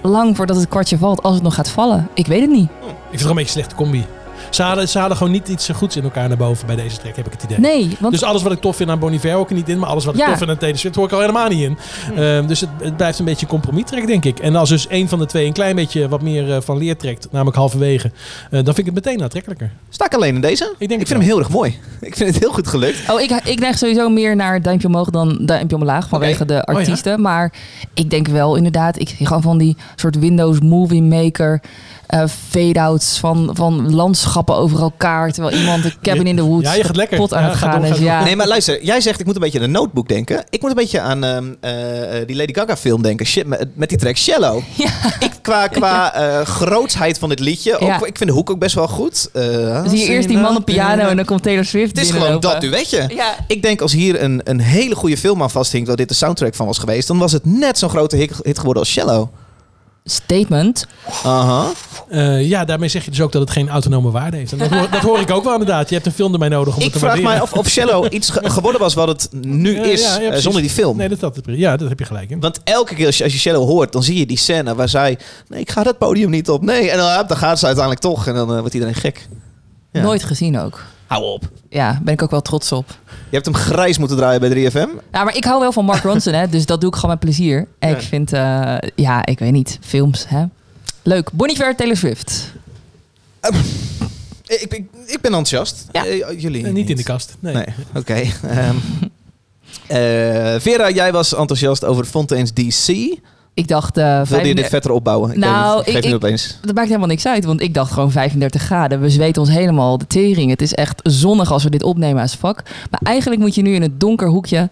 [0.03, 2.09] lang voordat het kwartje valt, als het nog gaat vallen.
[2.15, 2.69] Ik weet het niet.
[2.71, 4.07] Ik vind het een beetje een slechte combi.
[4.55, 7.17] Ze hadden, ze hadden gewoon niet iets goeds in elkaar naar boven bij deze track,
[7.17, 7.59] heb ik het idee.
[7.59, 9.69] Nee, want Dus alles wat ik tof vind aan Bon Iver hoor ik er niet
[9.69, 9.79] in.
[9.79, 10.27] Maar alles wat ik Ja.
[10.27, 11.79] tof vind aan Taylor Swift hoor ik al helemaal niet in.
[12.17, 14.39] Ehm, dus het, het blijft een beetje een compromis track, denk ik.
[14.39, 16.97] En als dus één van de twee een klein beetje wat meer eh, van leer
[16.97, 18.11] trekt, namelijk halverwege,
[18.45, 19.71] eh, dan vind ik het meteen aantrekkelijker.
[19.89, 20.75] Sta ik alleen in deze?
[20.79, 21.79] Ik denk Ik vind hem heel erg mooi.
[22.01, 23.11] Ik vind het heel goed gelukt.
[23.11, 26.73] Oh, ik, ik neig sowieso meer naar duimpje omhoog dan duimpje omlaag vanwege de Oh
[26.75, 26.79] ja?
[26.79, 27.21] artiesten.
[27.21, 27.53] Maar
[27.95, 31.61] ik denk wel inderdaad, ik zie gewoon van die soort Windows Movie Maker
[32.13, 35.33] eh, fade-outs van, van landschappen over elkaar.
[35.33, 37.17] Terwijl iemand de cabin in the woods Ja, je gaat lekker.
[37.17, 37.99] kapot aan Ja, het ga gaan door, is.
[37.99, 38.25] Ja.
[38.25, 38.85] Nee, maar luister.
[38.85, 40.45] Jij zegt ik moet een beetje aan een notebook denken.
[40.51, 43.27] Ik moet een beetje aan ehm, eh, eh, die Lady Gaga film denken.
[43.27, 44.63] Shit, met, met die track Shallow.
[45.21, 47.75] Ik, qua qua eh, grootsheid van dit liedje.
[47.79, 47.97] Ook, Ja.
[48.07, 49.29] Ik vind de hoek ook best wel goed.
[49.33, 49.43] Eh,
[49.87, 52.41] zie je eerst die man op piano en dan komt Taylor Swift Het is gewoon
[52.41, 53.09] dat duetje.
[53.15, 53.35] Ja.
[53.47, 56.55] Ik denk als hier een, een hele goede film aan vasthinkt, waar dit de soundtrack
[56.55, 59.29] van was geweest, dan was het net zo'n grote hit, hit geworden als Shallow.
[60.05, 60.87] Statement.
[61.25, 61.67] Aha.
[62.09, 64.53] Eh, ja, daarmee zeg je dus ook dat het geen autonome waarde heeft.
[64.53, 65.89] En dat, hoor, dat hoor ik ook wel inderdaad.
[65.89, 67.39] Je hebt een film erbij nodig om Ik het te vraag waarderen.
[67.39, 70.31] mij of, of Shallow iets ge- geworden was wat het nu Ja, is ja, ja,
[70.31, 70.97] eh, zonder die film.
[70.97, 72.41] Nee, dat, dat, ja, dat heb je gelijk in.
[72.41, 74.89] Want elke keer als je, als je Shallow hoort, dan zie je die scène waar
[74.89, 75.19] zij...
[75.49, 76.63] Nee, ik ga dat podium niet op.
[76.63, 76.91] Nee.
[76.91, 78.27] En dan, dan gaat ze uiteindelijk toch.
[78.27, 79.29] En dan eh, wordt iedereen gek.
[79.93, 80.03] Ja.
[80.03, 80.81] Nooit gezien ook.
[81.13, 81.51] Hou op.
[81.69, 82.99] Ja, ben ik ook wel trots op.
[83.07, 84.89] Je hebt hem grijs moeten draaien bij 3FM.
[85.13, 87.19] Ja, maar ik hou wel van Mark Ronson, hè, dus dat doe ik gewoon met
[87.19, 87.69] plezier.
[87.79, 87.97] En Ja.
[87.97, 90.45] ik vind, eh, ja, ik weet niet, films, hè.
[91.03, 91.33] Leuk.
[91.33, 92.53] Bonnie Iver, Taylor Swift.
[94.47, 95.87] Ik, ik, ik ben enthousiast.
[95.93, 96.07] Ja.
[96.07, 97.37] Eh, jullie Eh, niet in de kast.
[97.41, 97.55] Nee.
[97.55, 98.23] Nee, oké.
[98.49, 98.77] Ehm,
[99.87, 103.17] eh, Vera, jij was enthousiast over Fontaine's DC.
[103.55, 103.97] Ik dacht...
[103.97, 105.31] eh Wilde je 35 dit verder opbouwen?
[105.31, 105.95] Ik Nou, weet niet.
[105.97, 106.57] ik- geef nu opeens.
[106.63, 109.01] Dat maakt helemaal niks uit, want ik dacht gewoon 35 graden.
[109.01, 110.51] We zweten ons helemaal de tering.
[110.51, 112.63] Het is echt zonnig als we dit opnemen als vak.
[112.91, 114.71] Maar eigenlijk moet je nu in het donker hoekje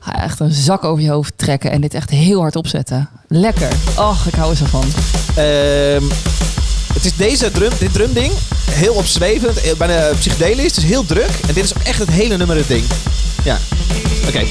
[0.00, 3.08] ah, echt een zak over je hoofd trekken en dit echt heel hard opzetten.
[3.28, 3.68] Lekker.
[3.98, 4.84] Och, ik hou er zo van.
[5.36, 6.02] Ehm,
[6.94, 8.32] het is deze drum, dit drumding,
[8.70, 10.66] heel opzwevend, eh, bijna psychedelisch.
[10.66, 11.30] Het is heel druk.
[11.48, 12.84] En dit is ook echt het hele nummer het ding.
[13.44, 13.58] Ja,
[14.28, 14.42] oké.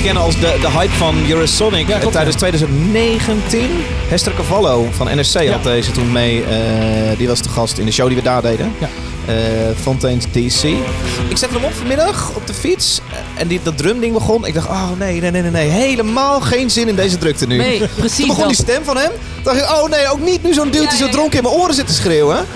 [0.00, 1.88] Beetje kennen als de, de hype van Eurosonic.
[1.88, 2.40] Ja, klopt, Tijdens ja.
[2.40, 3.70] 2019.
[4.08, 6.44] Hester Cavallo van NRC had deze toen mee.
[6.44, 8.72] eh, die was de gast in de show die we daar deden.
[8.78, 8.88] Ja.
[9.26, 9.34] Eh,
[9.80, 10.64] Fontaine's DC.
[11.28, 13.00] Ik zette hem op vanmiddag op de fiets.
[13.40, 14.46] En die, dat drumding begon.
[14.46, 15.68] Ik dacht, oh nee, nee, nee, nee.
[15.68, 17.56] Helemaal geen zin in deze drukte nu.
[17.56, 19.10] Nee, Toen precies begon die stem van hem.
[19.10, 21.54] Toen dacht ik, oh nee, ook niet nu zo'n dude die zo dronken in mijn
[21.54, 22.46] oren zit te schreeuwen.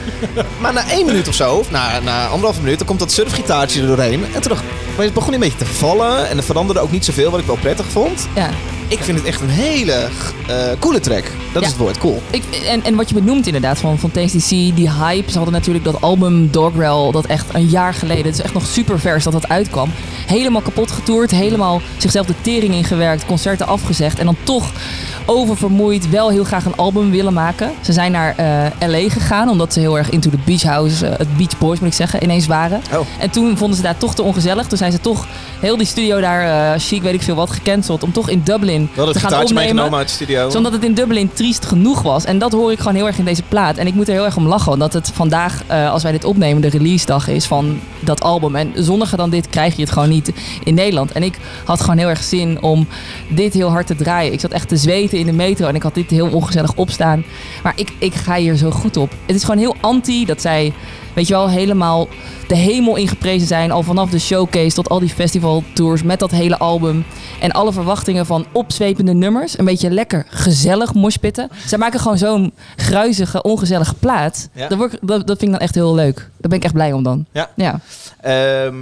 [0.60, 3.80] Maar na één minuut of zo, of na, na anderhalve minuut, dan komt dat surfgitaartje
[3.80, 4.24] er doorheen.
[4.34, 4.62] En toen dacht
[4.96, 6.28] maar het begon een beetje te vallen.
[6.28, 8.28] En er veranderde ook niet zoveel, wat ik wel prettig vond.
[8.34, 8.50] Ja.
[8.88, 10.08] Ik vind het echt een hele
[10.46, 11.22] eh, coole track.
[11.52, 11.60] Dat Ja.
[11.60, 12.22] is het woord, cool.
[12.30, 15.30] Ik, en, en wat je benoemt inderdaad van, van TCC, die hype.
[15.30, 18.66] Ze hadden natuurlijk dat album Dogrel, dat echt een jaar geleden, het is echt nog
[18.66, 19.90] super vers dat dat uitkwam.
[20.26, 24.18] Helemaal kapot getoerd, helemaal zichzelf de tering ingewerkt, concerten afgezegd.
[24.18, 24.70] En dan toch
[25.26, 27.72] oververmoeid wel heel graag een album willen maken.
[27.80, 31.18] Ze zijn naar eh, LA gegaan, omdat ze heel erg into the beach house, eh,
[31.18, 32.82] het Beach Boys moet ik zeggen, ineens waren.
[32.92, 33.00] Oh.
[33.18, 34.66] En toen vonden ze daar toch te ongezellig.
[34.66, 35.26] Toen zijn ze toch
[35.60, 38.02] heel die studio daar, chic weet ik veel wat, gecanceld.
[38.02, 39.54] Om toch in Dublin te gaan opnemen.
[39.54, 40.33] meegenomen uit de studio.
[40.48, 42.24] Zodat het in Dublin triest genoeg was.
[42.24, 43.76] En dat hoor ik gewoon heel erg in deze plaat.
[43.76, 44.72] En ik moet er heel erg om lachen.
[44.72, 48.56] Omdat het vandaag, eh, als wij dit opnemen, de release dag is van dat album.
[48.56, 50.32] En zonniger dan dit krijg je het gewoon niet
[50.64, 51.12] in Nederland.
[51.12, 52.86] En ik had gewoon heel erg zin om
[53.28, 54.32] dit heel hard te draaien.
[54.32, 55.66] Ik zat echt te zweten in de metro.
[55.66, 57.24] En ik had dit heel ongezellig opstaan.
[57.62, 59.10] Maar ik, ik ga hier zo goed op.
[59.26, 60.72] Het is gewoon heel anti dat zij...
[61.14, 62.08] Weet je wel, helemaal
[62.46, 63.70] de hemel ingeprezen zijn.
[63.70, 67.04] Al vanaf de showcase tot al die festivaltours met dat hele album.
[67.40, 69.58] En alle verwachtingen van opzwepende nummers.
[69.58, 71.48] Een beetje lekker gezellig moshpitten.
[71.66, 74.48] Zij maken gewoon zo'n gruizige, ongezellige plaat.
[74.52, 74.68] Ja.
[74.68, 76.16] Dat, word ik- dat, dat vind ik dan echt heel leuk.
[76.16, 77.26] Daar ben ik echt blij om dan.
[77.32, 77.50] Ja.
[77.54, 77.80] ja.
[78.20, 78.74] Ehm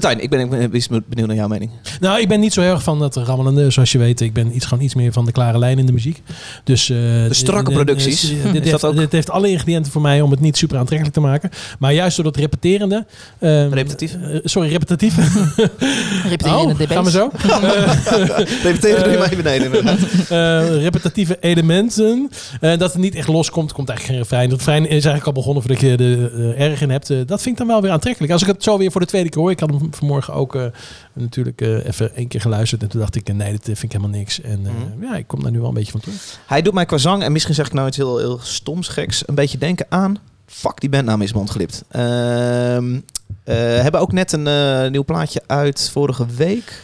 [0.00, 0.40] Martijn, ik ben,
[0.72, 1.70] ik ben benieuwd naar jouw mening.
[2.00, 4.20] Nou, ik ben niet zo erg van dat rammelende, zoals je weet.
[4.20, 6.22] Ik ben iets, gewoon iets meer van de klare lijn in de muziek.
[6.64, 8.20] Dus, eh, de strakke producties.
[8.52, 8.96] Dit, heeft, dat ook?
[8.96, 11.50] dit heeft alle ingrediënten voor mij om het niet super aantrekkelijk te maken.
[11.78, 13.06] Maar juist door dat repeterende...
[13.38, 14.14] ehm, Repetitief?
[14.22, 15.14] eh, sorry, repetitief.
[16.28, 17.30] Repeterende oh, gaan we zo?
[18.62, 19.86] Repeteren doe je Eh, mij beneden.
[20.28, 22.30] eh, repetitieve elementen.
[22.60, 24.50] Dat het niet echt loskomt, komt eigenlijk geen refrein.
[24.50, 27.08] Het refrein is eigenlijk al begonnen voordat je er erg in hebt.
[27.08, 28.32] Dat vind ik dan wel weer aantrekkelijk.
[28.32, 29.50] Als ik het zo weer voor de tweede keer hoor.
[29.50, 30.64] Ik had hem vanmorgen ook eh,
[31.12, 32.82] natuurlijk eh, even één keer geluisterd.
[32.82, 34.40] En toen dacht ik, eh, nee, dit vind ik helemaal niks.
[34.40, 35.02] En Mhm.
[35.02, 36.38] ja, ik kom daar nu wel een beetje van terug.
[36.46, 39.22] Hij doet mij qua zang, en misschien zeg ik nou iets heel, heel stoms geks,
[39.28, 40.18] een beetje denken aan...
[40.46, 41.84] Fuck, die bandnaam is me ontglipt.
[41.88, 42.98] Ehm
[43.44, 46.82] eh, hebben ook net een nieuw plaatje uit vorige week.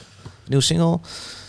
[0.48, 0.98] Nieuw single.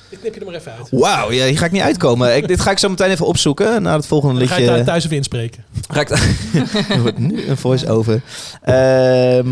[0.10, 0.88] Ik knip je er maar even uit.
[0.91, 2.36] Wauw, ja, hier ga ik niet uitkomen.
[2.36, 4.76] Ik, dit ga ik zo meteen even opzoeken na het volgende Dan ga je liedje.
[4.76, 5.64] daar thuis even inspreken.
[5.88, 6.10] Ga ik
[7.01, 8.22] wordt nu een voice-over.
[8.62, 9.47] Ehm,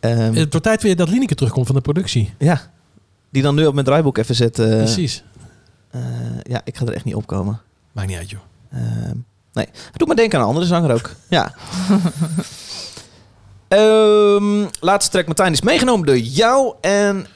[0.00, 2.34] ehm, Het wordt tijd weer dat Lineke terugkomt van de productie.
[2.38, 2.70] ja,
[3.30, 4.76] die dan nu op mijn draaiboek even zetten.
[4.76, 5.24] Precies.
[5.90, 6.00] Eh,
[6.42, 7.60] ja, ik ga er echt niet opkomen.
[7.92, 8.40] Maakt niet uit, joh.
[8.72, 9.16] Ehm,
[9.52, 11.10] nee, doet me denken aan een andere zanger ook.
[11.28, 11.54] Ja.
[13.68, 16.74] Ehm, laatste track, Martijn, is meegenomen door jou.
[16.80, 17.26] En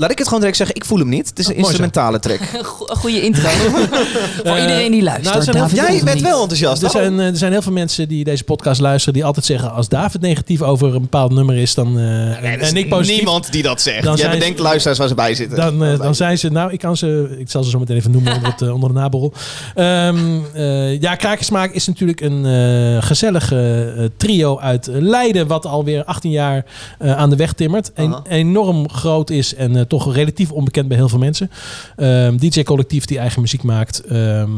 [0.00, 1.28] laat ik het gewoon direct zeggen, ik voel hem niet.
[1.28, 2.40] Het is een Oh, instrumentale track.
[3.02, 3.48] Goede intro.
[4.44, 5.44] Voor iedereen die luistert.
[5.46, 6.82] nou, David Jij bent wel enthousiast.
[6.82, 6.94] Er Oh.
[6.94, 9.14] zijn, eh, er zijn heel veel mensen die deze podcast luisteren...
[9.14, 11.74] die altijd zeggen, als David negatief over een bepaald nummer is...
[11.74, 13.16] dan, eh, Nee, en, is en ik positief...
[13.16, 14.02] niemand die dat zegt.
[14.04, 15.56] Dan Jij bedenkt ze- luisteraars waar ze bij zitten.
[15.56, 18.10] Dan, eh, dan zijn ze, nou, ik kan ze, ik zal ze zo meteen even
[18.10, 19.32] noemen onder, het, onder de naborrel.
[19.74, 20.18] Ehm,
[20.54, 26.64] eh, ja, Krakersmaak is natuurlijk een gezellige eh, trio uit Leiden, wat alweer 18 jaar
[26.98, 27.92] eh, aan de weg timmert.
[27.92, 31.50] En enorm groot is en toch relatief onbekend bij heel veel mensen.
[31.96, 34.50] Ehm, DJ-collectief die eigen muziek maakt, ehm,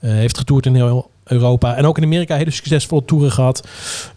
[0.00, 3.68] eh, heeft getoerd in heel Europa en ook in Amerika hele succesvolle toeren gehad.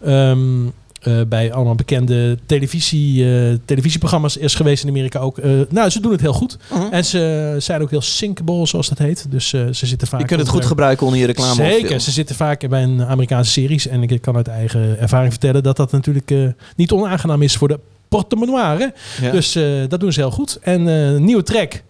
[0.04, 0.66] Ehm,
[1.02, 5.40] eh, bij allemaal bekende televisie, eh, televisieprogramma's is geweest in Amerika ook.
[5.68, 6.58] Nou, ze doen het heel goed.
[6.72, 6.82] Mhm.
[6.90, 9.26] En ze zijn ook heel sinkable, zoals dat heet.
[9.30, 10.20] Dus ze zitten vaak...
[10.20, 11.54] Je kunt het goed gebruiken onder je reclame.
[11.54, 13.86] Zeker, ze zitten vaak bij een Amerikaanse series.
[13.86, 16.32] En ik kan uit eigen ervaring vertellen dat dat natuurlijk
[16.76, 17.78] niet onaangenaam is voor de
[18.08, 18.90] portemonnee.
[19.20, 19.30] Ja.
[19.30, 20.58] Dus eh, dat doen ze heel goed.
[20.62, 21.82] En een nieuwe track,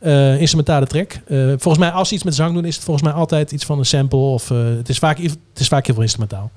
[0.00, 1.12] eh, instrumentale track.
[1.28, 3.78] Volgens mij, als ze iets met zang doen, is het volgens mij altijd iets van
[3.78, 4.18] een sample.
[4.18, 6.50] Of het, is vaak, het is vaak heel veel instrumentaal.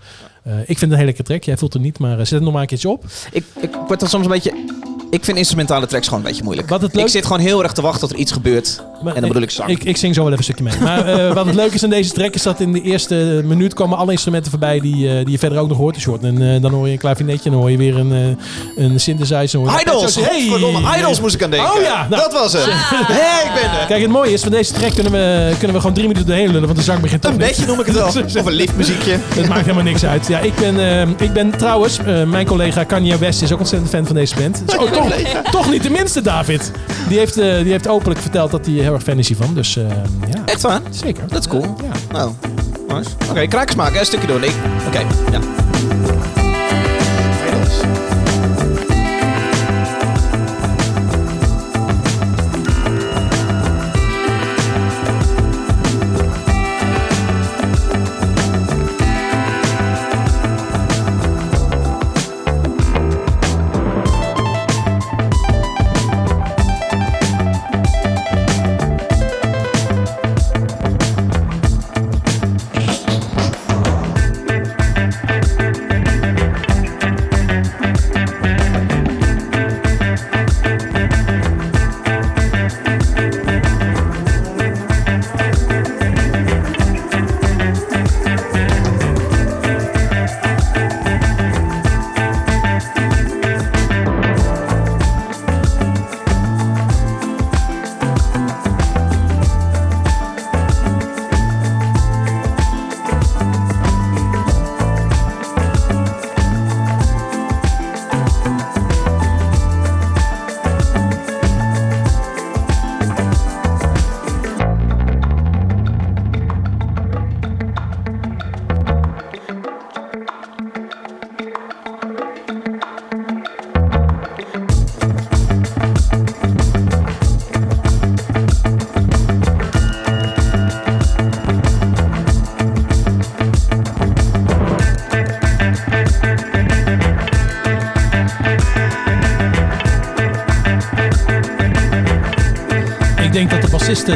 [0.43, 1.43] Ik vind het een hele lekkere track.
[1.43, 3.05] Jij voelt het niet, maar zet het nog maar een keertje op.
[3.32, 4.53] Ik, ik word dan soms een beetje...
[5.10, 6.70] Ik vind instrumentale tracks gewoon een beetje moeilijk.
[6.70, 8.82] Wat het leuk- Ik zit gewoon heel erg te wachten tot er iets gebeurt.
[9.03, 9.70] Maar en dan bedoel ik zang.
[9.70, 10.80] Ik, ik zing zo wel even een stukje mee.
[10.82, 13.74] Maar eh, wat het leuke is aan deze track is dat in de eerste minuut
[13.74, 15.95] komen alle instrumenten voorbij die, eh, die je verder ook nog hoort.
[15.95, 18.38] Dus hoort een, eh, dan hoor je een klavinetje, dan hoor je weer een,
[18.76, 19.60] een synthesizer.
[19.60, 20.16] hoor Idols!
[20.16, 20.97] Hey!
[20.97, 21.72] Idols moest ik aan denken.
[21.76, 22.22] Oh ja, nou.
[22.22, 22.64] Dat was het.
[22.68, 23.86] Hé, ik ben er.
[23.88, 26.47] Kijk, het mooie is, van deze track kunnen we, kunnen we gewoon drie minuten doorheen
[26.47, 28.07] lullen, want de zang begint toch Een beetje noem ik het wel.
[28.39, 29.18] Of een liftmuziekje.
[29.36, 30.28] Het maakt helemaal niks uit.
[30.28, 30.76] Ja, ik ben,
[31.20, 34.62] ik ben trouwens, mijn collega Kanye West is ook ontzettend fan van deze band.
[34.66, 36.71] Dus ook toch, toch niet de minste, David.
[37.07, 39.53] Die heeft, eh, die heeft openlijk verteld dat hij heel erg fan is hiervan.
[39.53, 39.83] Dus eh,
[40.31, 40.81] ja, Echt waar?
[40.89, 41.23] zeker.
[41.27, 41.75] Dat is cool.
[41.83, 41.91] Ja.
[42.11, 42.31] Nou,
[42.87, 43.09] nice.
[43.29, 43.99] Oké, krakers maken.
[43.99, 44.43] Een stukje doen.
[44.87, 44.99] Oké,
[45.31, 45.39] ja.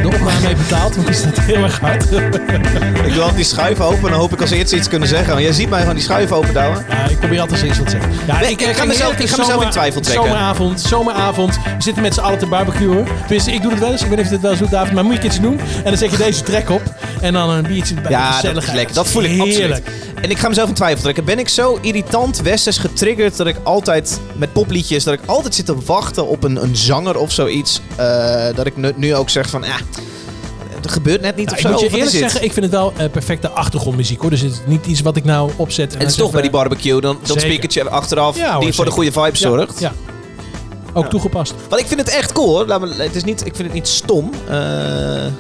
[0.01, 2.03] De opname heeft betaald, want die staat heel erg hard.
[3.05, 5.27] Ik doe altijd die schuif open en dan hoop ik als eerste iets kunnen zeggen.
[5.29, 6.85] Want jij ziet mij gewoon die schuif open douwen.
[6.89, 8.11] Ja, ik probeer altijd eens wat te zeggen.
[8.27, 10.23] Ja, Nee, ik ga mezelf- ik ga mezelf in twijfel trekken.
[10.25, 11.55] Zomeravond, zomeravond.
[11.55, 13.07] We zitten met z'n allen te barbecuen.
[13.21, 14.01] Tenminste, ik doe het wel eens.
[14.01, 14.93] Ik weet niet of je het wel eens doet, David.
[14.93, 15.59] Maar moet je keertje doen.
[15.59, 16.81] En dan zet je deze track op.
[17.21, 18.11] En dan een biertje erbij.
[18.11, 18.75] Ja, dat is Gezelligheid.
[18.75, 18.95] lekker.
[18.95, 19.71] Dat voel ik Heerlijk.
[19.87, 20.02] absoluut.
[20.23, 21.25] En ik ga mezelf in twijfel trekken.
[21.25, 25.65] Ben ik zo irritant westers getriggerd dat ik altijd met popliedjes, dat ik altijd zit
[25.65, 27.81] te wachten op een, een zanger of zoiets.
[27.95, 29.75] eh, dat ik nu, nu ook zeg van, ja,
[30.83, 32.93] er gebeurt net niet Nou, of ik moet je eerlijk zeggen, ik vind het wel
[32.97, 34.29] eh, perfecte achtergrondmuziek hoor.
[34.29, 35.93] Dus het is niet iets wat ik nou opzet.
[35.93, 38.85] En het is toch bij die barbecue, dan dat speakertje achteraf, Ja, hoor, die voor
[38.85, 39.79] de goede vibe Ja, zorgt.
[39.79, 39.93] Ja,
[40.93, 41.53] Ook toegepast.
[41.69, 42.65] Want ik vind het echt cool hoor.
[42.67, 44.31] Laat me, het is niet, ik vind het niet stom.
[44.49, 45.31] Eh, eh,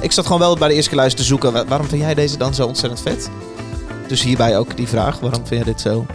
[0.00, 1.52] ik zat gewoon wel bij de eerste keer luisteren te zoeken.
[1.52, 3.28] wa- Waarom vind jij deze dan zo ontzettend vet?
[4.06, 5.20] Dus hierbij ook die vraag.
[5.20, 6.06] Waarom vind jij dit zo?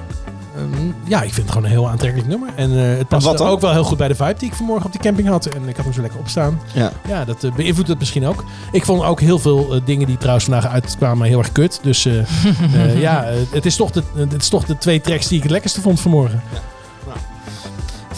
[0.55, 2.49] Ehm, ja, ik vind het gewoon een heel aantrekkelijk nummer.
[2.55, 4.91] En eh, het past ook wel heel goed bij de vibe die ik vanmorgen op
[4.91, 5.45] die camping had.
[5.45, 6.61] En ik had hem zo lekker opstaan.
[6.73, 6.91] Ja.
[7.07, 8.43] Ja, dat eh, beïnvloedt het misschien ook.
[8.71, 11.79] Ik vond ook heel veel eh, dingen die trouwens vandaag uitkwamen heel erg kut.
[11.81, 12.03] Dus
[12.95, 15.81] ja, het, is toch de, het is toch de twee tracks die ik het lekkerste
[15.81, 16.41] vond vanmorgen.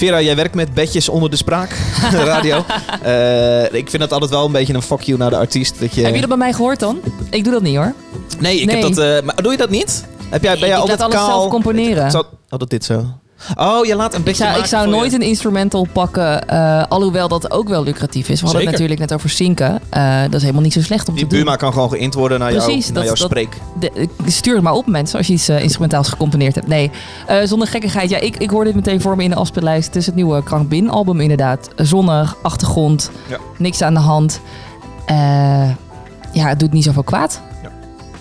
[0.02, 1.70] Vera, jij werkt met bedjes onder de spraak.
[2.12, 2.66] radio.
[3.02, 5.80] Eh, ik vind dat altijd wel een beetje een fuck you naar de artiest.
[5.80, 6.02] Dat je...
[6.02, 7.00] Heb je dat bij mij gehoord dan?
[7.30, 7.94] Ik doe dat niet hoor.
[8.40, 8.84] Nee, ik Nee.
[8.84, 9.06] heb dat.
[9.06, 10.06] eh, maar doe je dat niet?
[10.30, 11.40] Heb jij, ben jij ik altijd laat alles kaal?
[11.40, 12.26] zelf componeren.
[12.48, 13.06] Dat dit zo.
[13.58, 14.44] Oh, je laat een Ik beetje.
[14.46, 18.30] zou, ik zou voor je- nooit een instrumental pakken, eh, alhoewel dat ook wel lucratief
[18.30, 18.40] is.
[18.40, 19.80] We hadden het natuurlijk net over zinken.
[19.90, 21.44] Eh, dat is helemaal niet zo slecht om Die te doen.
[21.44, 23.58] Buma kan gewoon geïnt worden naar, jou, naar jouw dat- spreek.
[23.80, 26.68] De, ik- stuur het maar op mensen als je iets eh, instrumentaals gecomponeerd hebt.
[26.68, 26.92] Nee,
[27.28, 28.10] eh, zonder gekkigheid.
[28.10, 29.86] Ja, ik, ik hoor dit meteen voor me in de afspeellijst.
[29.88, 31.68] Het is het nieuwe Krank Bin album inderdaad.
[31.76, 33.38] Zonnig, achtergrond, Ja.
[33.58, 34.42] niks aan de hand.
[35.06, 35.70] Eh,
[36.34, 37.42] ja, het doet niet zoveel kwaad.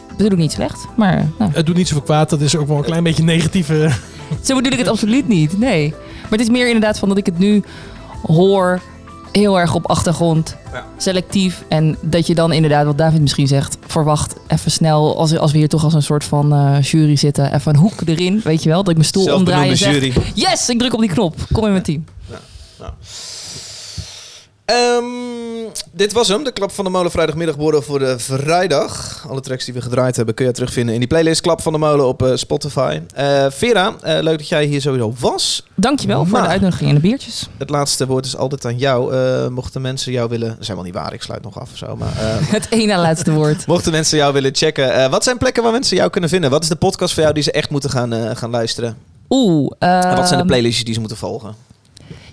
[0.09, 2.31] Het doet ook niet slecht, maar nou, Het doet niet zoveel kwaad.
[2.31, 3.91] Dat is ook wel een klein beetje negatieve...
[4.43, 5.59] zo bedoel ik het absoluut niet.
[5.59, 5.95] Nee.
[6.23, 7.63] Maar het is meer inderdaad van dat ik het nu
[8.23, 8.81] hoor
[9.33, 10.57] heel erg op achtergrond.
[10.73, 10.85] Ja.
[10.97, 11.65] Selectief.
[11.69, 15.59] En dat je dan inderdaad, wat David misschien zegt, verwacht even snel, als, als we
[15.59, 18.41] hier toch als een soort van eh, jury zitten, even een hoek erin.
[18.45, 18.79] Weet je wel?
[18.79, 20.51] Dat ik mijn stoel omdraai en Zelfbenoemde zeg, jury.
[20.51, 21.37] yes, ik druk op die knop.
[21.53, 22.05] Kom in mijn team.
[24.71, 25.05] Ehm,
[25.93, 29.25] dit was hem, de Klap van de Molen vrijdagmiddagborrel voor de vrijdag.
[29.29, 31.79] Alle tracks die we gedraaid hebben kun je terugvinden in die playlist Klap van de
[31.79, 33.01] Molen op eh, Spotify.
[33.15, 35.67] Eh, Vera, eh, leuk dat jij hier sowieso was.
[35.75, 37.49] Dankjewel voor Maar- de uitnodiging en de biertjes.
[37.59, 39.15] Het laatste woord is altijd aan jou.
[39.51, 40.49] Mochten mensen jou willen...
[40.49, 41.97] Dat is helemaal niet waar, ik sluit nog af of zo.
[41.97, 42.13] Maar,
[42.57, 43.67] Het ene laatste woord.
[43.67, 45.11] mochten mensen jou willen checken.
[45.11, 46.51] wat zijn plekken waar mensen jou kunnen vinden?
[46.51, 48.97] Wat is de podcast voor jou die ze echt moeten gaan, gaan luisteren?
[49.29, 49.71] Oeh.
[49.79, 51.55] En wat zijn de ehm, playlistjes die ze moeten volgen?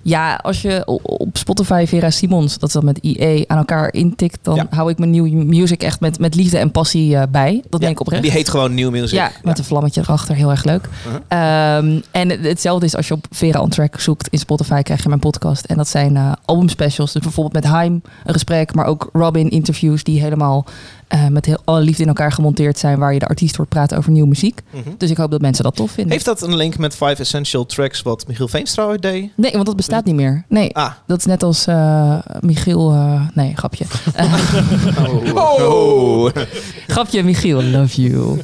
[0.08, 4.40] Ja, als je op Spotify Vera Simons, dat is dan met IE, aan elkaar intikt,
[4.42, 4.68] dan Ja.
[4.70, 7.64] hou ik mijn nieuwe music echt met, met liefde en passie eh, bij.
[7.70, 8.22] Dat denk ik oprecht.
[8.22, 9.18] Die heet gewoon New Music.
[9.18, 10.36] Ja, met een vlammetje erachter.
[10.36, 10.90] Heel erg leuk.
[11.08, 11.78] Uh-huh.
[11.78, 15.02] Ehm, en het- hetzelfde is als je op Vera on Track zoekt in Spotify, krijg
[15.04, 15.66] je mijn podcast.
[15.66, 17.12] En dat zijn eh albumspecials.
[17.14, 20.66] Dus bijvoorbeeld met Haim een gesprek, maar ook Robin interviews die helemaal
[21.08, 23.98] eh, met heel, alle liefde in elkaar gemonteerd zijn, waar je de artiest hoort praten
[23.98, 24.62] over nieuwe muziek.
[24.70, 24.90] Mhm.
[24.98, 26.12] Dus ik hoop dat mensen dat tof vinden.
[26.14, 29.30] Heeft dat een link met Five Essential Tracks wat Michiel Veenstra ooit deed?
[29.36, 30.44] Nee, want dat bestaat niet meer.
[30.48, 30.92] Nee, Ah.
[31.08, 32.92] dat is net als eh, Michiel.
[32.92, 33.86] eh, nee, grapje.
[35.36, 36.30] Oh.
[36.88, 38.42] Grapje, Michiel, love you.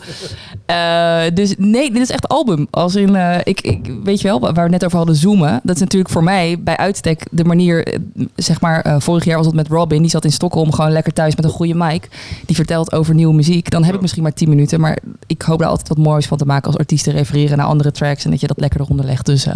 [0.74, 2.67] Eh, dus nee, dit is echt album.
[2.69, 5.59] Als in, eh, ik, ik, weet je wel, waar we het net over hadden, zoomen.
[5.63, 7.99] Dat is natuurlijk voor mij bij uitstek de manier, eh,
[8.36, 10.01] zeg maar, eh, vorig jaar was het met Robin.
[10.01, 12.09] Die zat in Stockholm gewoon lekker thuis met een goede mic.
[12.45, 13.69] Die vertelt over nieuwe muziek.
[13.69, 14.80] Dan heb ik misschien maar 10 minuten.
[14.80, 14.97] Maar
[15.28, 18.26] ik hoop daar altijd wat moois van te maken als artiesten refereren naar andere tracks.
[18.26, 19.26] En dat je dat lekker eronder legt.
[19.26, 19.53] Dus eh,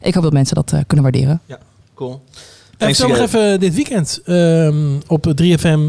[0.00, 1.40] ik hoop dat mensen dat eh, kunnen waarderen.
[1.94, 2.22] Cool.
[2.78, 5.80] En vertel nog even dit weekend ehm, op 3FM.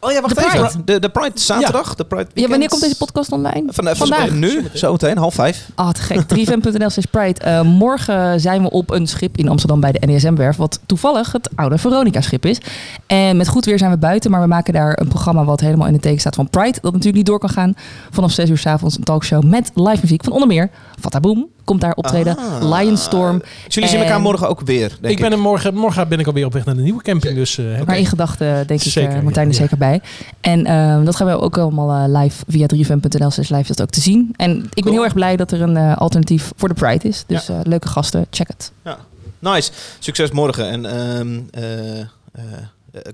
[0.00, 0.60] Oh ja, wacht De even.
[0.60, 0.84] Pride.
[0.84, 1.94] De, de Pride zaterdag.
[1.94, 2.70] De Pride Ja, wanneer weekend.
[2.70, 3.72] komt deze podcast online?
[3.72, 4.30] Van, van, Vandaag.
[4.30, 5.68] Nu, zometeen, half vijf.
[5.74, 6.20] Ah, te gek.
[6.22, 7.40] 3fm.nl slash Pride.
[7.40, 10.56] Eh, morgen zijn we op een schip in Amsterdam bij de NESM-werf.
[10.56, 12.60] Wat toevallig het oude Veronica-schip is.
[13.06, 14.30] En met goed weer zijn we buiten.
[14.30, 16.72] Maar we maken daar een programma wat helemaal in de teken staat van Pride.
[16.80, 17.74] Dat natuurlijk niet door kan gaan.
[18.10, 20.70] Vanaf 6 uur s avonds een talkshow met live muziek van onder meer
[21.00, 21.46] Fataboom.
[21.68, 22.36] Komt daar optreden.
[22.38, 22.78] Ah.
[22.78, 23.42] Lionstorm.
[23.68, 26.26] Jullie zien En- elkaar morgen ook weer, denk ik ben er morgen, morgen ben ik
[26.26, 27.34] alweer op weg naar de nieuwe camping.
[27.34, 30.00] Dus, eh, heb Maar in gedachten denk ik Zeker, eh, Martijn er ja, zeker bij.
[30.40, 33.90] En ehm, dat gaan we ook allemaal eh, live via 3fm.nl slash live dat ook
[33.90, 34.34] te zien.
[34.36, 37.24] En ik ben heel erg blij dat er een eh, alternatief voor de Pride is.
[37.26, 38.72] Dus leuke gasten, check het.
[38.84, 38.98] Ja.
[39.38, 39.70] Nice.
[39.98, 40.68] Succes morgen.
[40.70, 42.42] En ehm, eh, eh, eh,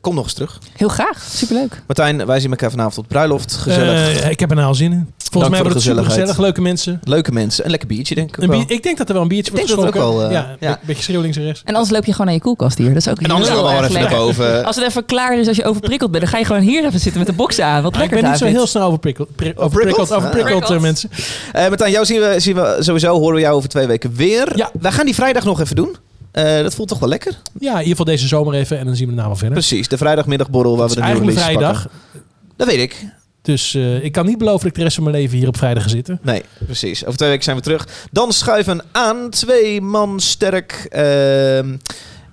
[0.01, 0.59] kom nog eens terug.
[0.77, 1.83] Heel graag, superleuk.
[1.87, 3.53] Martijn, wij zien elkaar vanavond op bruiloft.
[3.55, 4.21] Gezellig.
[4.23, 5.13] Eh, ik heb er nou al zin in.
[5.31, 6.39] Volgens mij voor wordt de het gezellig.
[6.39, 7.01] Leuke mensen.
[7.05, 7.65] Leuke mensen.
[7.65, 8.43] Een lekker biertje, denk ik.
[8.43, 10.25] Een bier- ik denk dat er wel een biertje Ik wordt denk dat ook wel,
[10.25, 10.71] eh, ja, ja.
[10.71, 11.63] een beetje schreeuw links en rechts.
[11.65, 12.89] En anders loop je gewoon naar je koelkast hier.
[12.89, 14.65] Dat is ook En anders heel gaan we gewoon erg even naar boven.
[14.65, 17.01] Als het even klaar is, als je overprikkeld bent, dan ga je gewoon hier even
[17.01, 17.83] zitten met de box aan.
[17.83, 19.37] Wat ik lekker, ben niet zo heel snel overprikkeld.
[19.37, 20.17] pri- Overprikkeld, Ah.
[20.17, 20.81] overprikkeld eh, Prikkeld.
[20.83, 21.11] mensen.
[21.53, 24.53] Eh Martijn, jou zien we, zien we sowieso, horen we jou over twee weken weer.
[24.57, 24.71] Ja.
[24.81, 25.97] Wij gaan die vrijdag nog even doen.
[26.35, 27.33] Eh, dat voelt toch wel lekker?
[27.61, 29.59] Ja, in ieder geval deze zomer even en dan zien we daarna wel verder.
[29.59, 31.83] Precies, de vrijdagmiddagborrel waar we de nieuwe vrijdag.
[31.83, 32.23] pakken.
[32.57, 33.05] Dat weet ik.
[33.43, 35.57] Dus eh, ik kan niet beloven dat ik de rest van mijn leven hier op
[35.57, 36.19] vrijdag ga zitten.
[36.23, 37.05] Nee, precies.
[37.05, 37.89] Over twee weken zijn we terug.
[38.11, 40.89] Dan schuiven aan twee man sterk.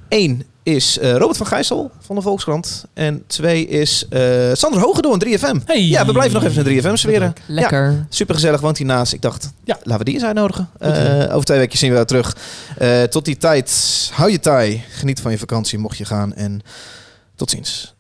[0.10, 2.86] Eén is eh, Robert van Gijssel van de Volkskrant.
[2.94, 5.66] En twee is eh Sander Hogedoorn, 3FM.
[5.66, 5.84] Hey.
[5.84, 7.34] Ja, we blijven nog even in 3FM sferen.
[7.48, 8.06] Lekker.
[8.10, 9.14] Super gezellig, woont hiernaast.
[9.14, 9.76] Ik dacht, Ja.
[9.84, 10.70] laten we die eens uitnodigen.
[10.80, 12.36] Eh, over twee weken zien we jou terug.
[13.10, 13.72] Tot die tijd,
[14.14, 14.84] hou je taai.
[14.90, 16.34] Geniet van je vakantie mocht je gaan.
[16.34, 16.62] En
[17.36, 17.94] tot ziens.